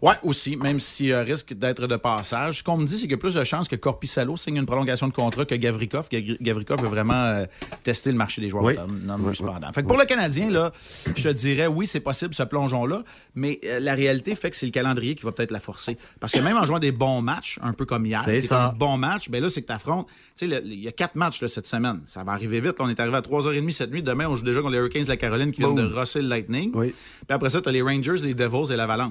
[0.03, 2.59] Oui, aussi, même s'il euh, risque d'être de passage.
[2.59, 4.67] Ce qu'on me dit, c'est qu'il y a plus de chances que Corpissalo signe une
[4.67, 6.09] prolongation de contrat que Gavrikov.
[6.11, 7.45] Gavri- Gavrikov veut vraiment euh,
[7.83, 8.75] tester le marché des joueurs Oui.
[9.05, 9.73] non, cependant.
[9.73, 10.73] Fait que pour le Canadien, là,
[11.17, 13.03] je te dirais, oui, c'est possible, ce plongeon-là,
[13.35, 15.97] mais euh, la réalité fait que c'est le calendrier qui va peut-être la forcer.
[16.21, 18.67] Parce que même en jouant des bons matchs, un peu comme hier, C'est ça.
[18.69, 20.07] un bon match, ben là, c'est que tu affrontes.
[20.37, 22.01] Tu sais, le- il y a quatre matchs là, cette semaine.
[22.07, 22.77] Ça va arriver vite.
[22.79, 24.03] On est arrivé à 3h30 cette nuit.
[24.03, 26.29] Demain, on joue déjà contre les Hurricanes de la Caroline qui viennent de rosser le
[26.29, 26.71] Lightning.
[26.75, 26.89] Oui.
[26.91, 26.95] Puis
[27.35, 29.11] après ça, tu as les Rangers, les Devils et l'Avalanche.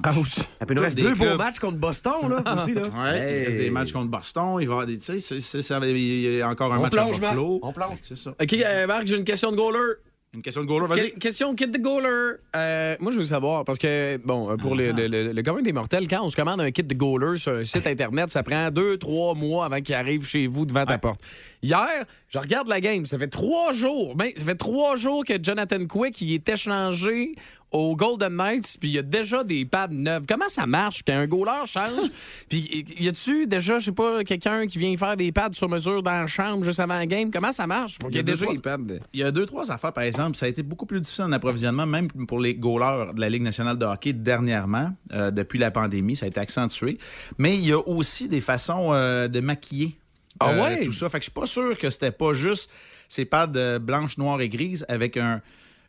[0.78, 2.82] Nous reste Des deux beaux matchs contre Boston, là, aussi, là.
[2.82, 4.56] Ouais, il reste des matchs contre Boston.
[4.60, 4.98] Il va y avoir des.
[4.98, 7.60] Tu sais, il y a encore un On match plonge, à Buffalo.
[7.62, 7.64] Marc.
[7.64, 7.98] On plonge.
[8.04, 8.30] C'est ça.
[8.40, 9.94] OK, euh, Marc, j'ai une question de goaler.
[10.34, 11.12] Une question de goaler, vas-y.
[11.12, 12.34] Que- question kit de goaler.
[12.54, 15.72] Euh, moi, je veux savoir, parce que, bon, pour le, le, le- le commun des
[15.72, 18.70] mortels, quand on se commande un kit de goaler sur un site Internet, ça prend
[18.70, 21.20] deux, trois mois avant qu'il arrive chez vous devant ta porte.
[21.62, 23.06] Hier, je regarde la game.
[23.06, 24.14] Ça fait trois jours.
[24.16, 27.34] Ben, ça fait trois jours que Jonathan Quick il est échangé
[27.70, 30.22] aux Golden Knights, puis il y a déjà des pads neufs.
[30.26, 32.08] Comment ça marche quand un goaler change?
[32.48, 36.02] puis y a-tu déjà, je sais pas, quelqu'un qui vient faire des pads sur mesure
[36.02, 37.30] dans la chambre juste avant la game?
[37.30, 38.60] Comment ça marche pour qu'il y ait deux, déjà trois- des
[38.94, 39.04] pads?
[39.12, 40.34] Il y a deux, trois affaires, par exemple.
[40.38, 43.42] Ça a été beaucoup plus difficile en approvisionnement, même pour les goalers de la Ligue
[43.42, 46.16] nationale de hockey dernièrement, euh, depuis la pandémie.
[46.16, 46.96] Ça a été accentué.
[47.36, 49.98] Mais il y a aussi des façons euh, de maquiller
[50.40, 50.84] Ah euh, ouais?
[50.84, 51.08] tout ça.
[51.08, 52.70] Fait que je suis pas sûr que c'était pas juste
[53.08, 55.40] ces pads blanches, noires et grises avec un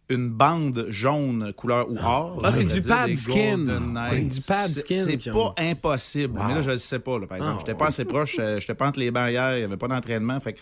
[0.09, 2.41] une bande jaune couleur ou or.
[2.43, 4.03] Ah, c'est du pad skin.
[4.11, 6.41] C'est du pad skin C'est pas impossible.
[6.47, 7.57] Mais là, je le sais pas, là, par exemple.
[7.57, 8.37] Ah, J'étais pas assez proche.
[8.39, 9.57] euh, J'étais pas entre les hier.
[9.57, 10.39] Il y avait pas d'entraînement.
[10.39, 10.59] Fait que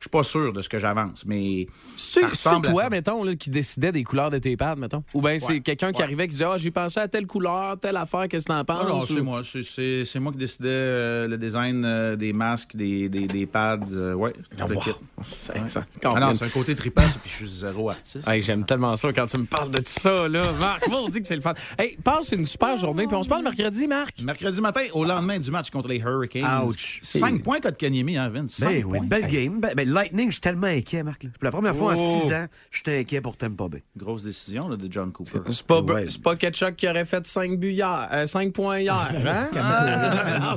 [0.00, 1.24] je suis pas sûr de ce que j'avance.
[1.26, 5.04] Mais ça C'est à toi, mettons, là, qui décidait des couleurs de tes pads, mettons?
[5.14, 5.60] Ou bien c'est Ouais.
[5.60, 8.52] quelqu'un qui arrivait qui disait Ah, j'ai pensé à telle couleur, telle affaire, qu'est-ce que
[8.52, 8.86] t'en penses?
[8.88, 9.40] Non, Ou- c'est moi.
[9.44, 13.78] C'est- moi qui décidais euh, le design euh, des masques, des, des, des pads.
[13.92, 14.82] euh, ouais, le wow.
[15.22, 15.82] C'est Ouais.
[16.04, 18.26] Ah non, c'est un côté trippant, ça, puis je suis zéro artiste.
[18.26, 20.42] Hey, J'aime tellement ça quand tu me parles de tout ça, là.
[20.60, 21.52] Marc, on dit que c'est le fun.
[21.78, 24.22] Hey, passe une super journée, puis on se parle mercredi, Marc.
[24.22, 26.64] Mercredi matin, au lendemain du match contre les Hurricanes.
[26.66, 27.00] Ouch.
[27.02, 28.52] 5 points contre Kanyemi, hein, Vince?
[28.52, 29.06] Cinq Ben oui, points.
[29.06, 29.60] belle game.
[29.60, 31.24] Ben, ben, Lightning, je suis tellement inquiet, Marc.
[31.24, 31.30] là.
[31.34, 32.20] Pour la première fois en Oh.
[32.20, 33.82] six ans, j'étais inquiet pour Tampa Bay.
[33.96, 35.40] Grosse décision là, de John Cooper.
[35.48, 36.06] C'est pas, Ouais.
[36.08, 38.94] c'est pas Ketchup qui aurait fait 5 buts hier, 5 points hier,
[39.26, 39.48] hein?
[39.56, 40.56] Ah.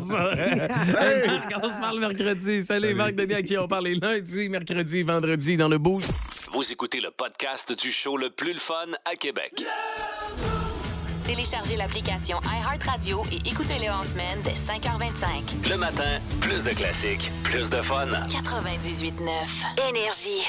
[0.99, 2.63] Hey, Marc, on se parle mercredi.
[2.63, 6.11] Salut, Marc Denis, à qui on parle les lundis, mercredi, vendredi dans le boost.
[6.53, 9.63] Vous écoutez le podcast du show le plus le fun à Québec.
[11.23, 15.69] Téléchargez l'application iHeartRadio et écoutez-le en semaine dès 5h25.
[15.69, 18.07] Le matin, plus de classiques, plus de fun.
[18.07, 20.43] 98.9 Énergie.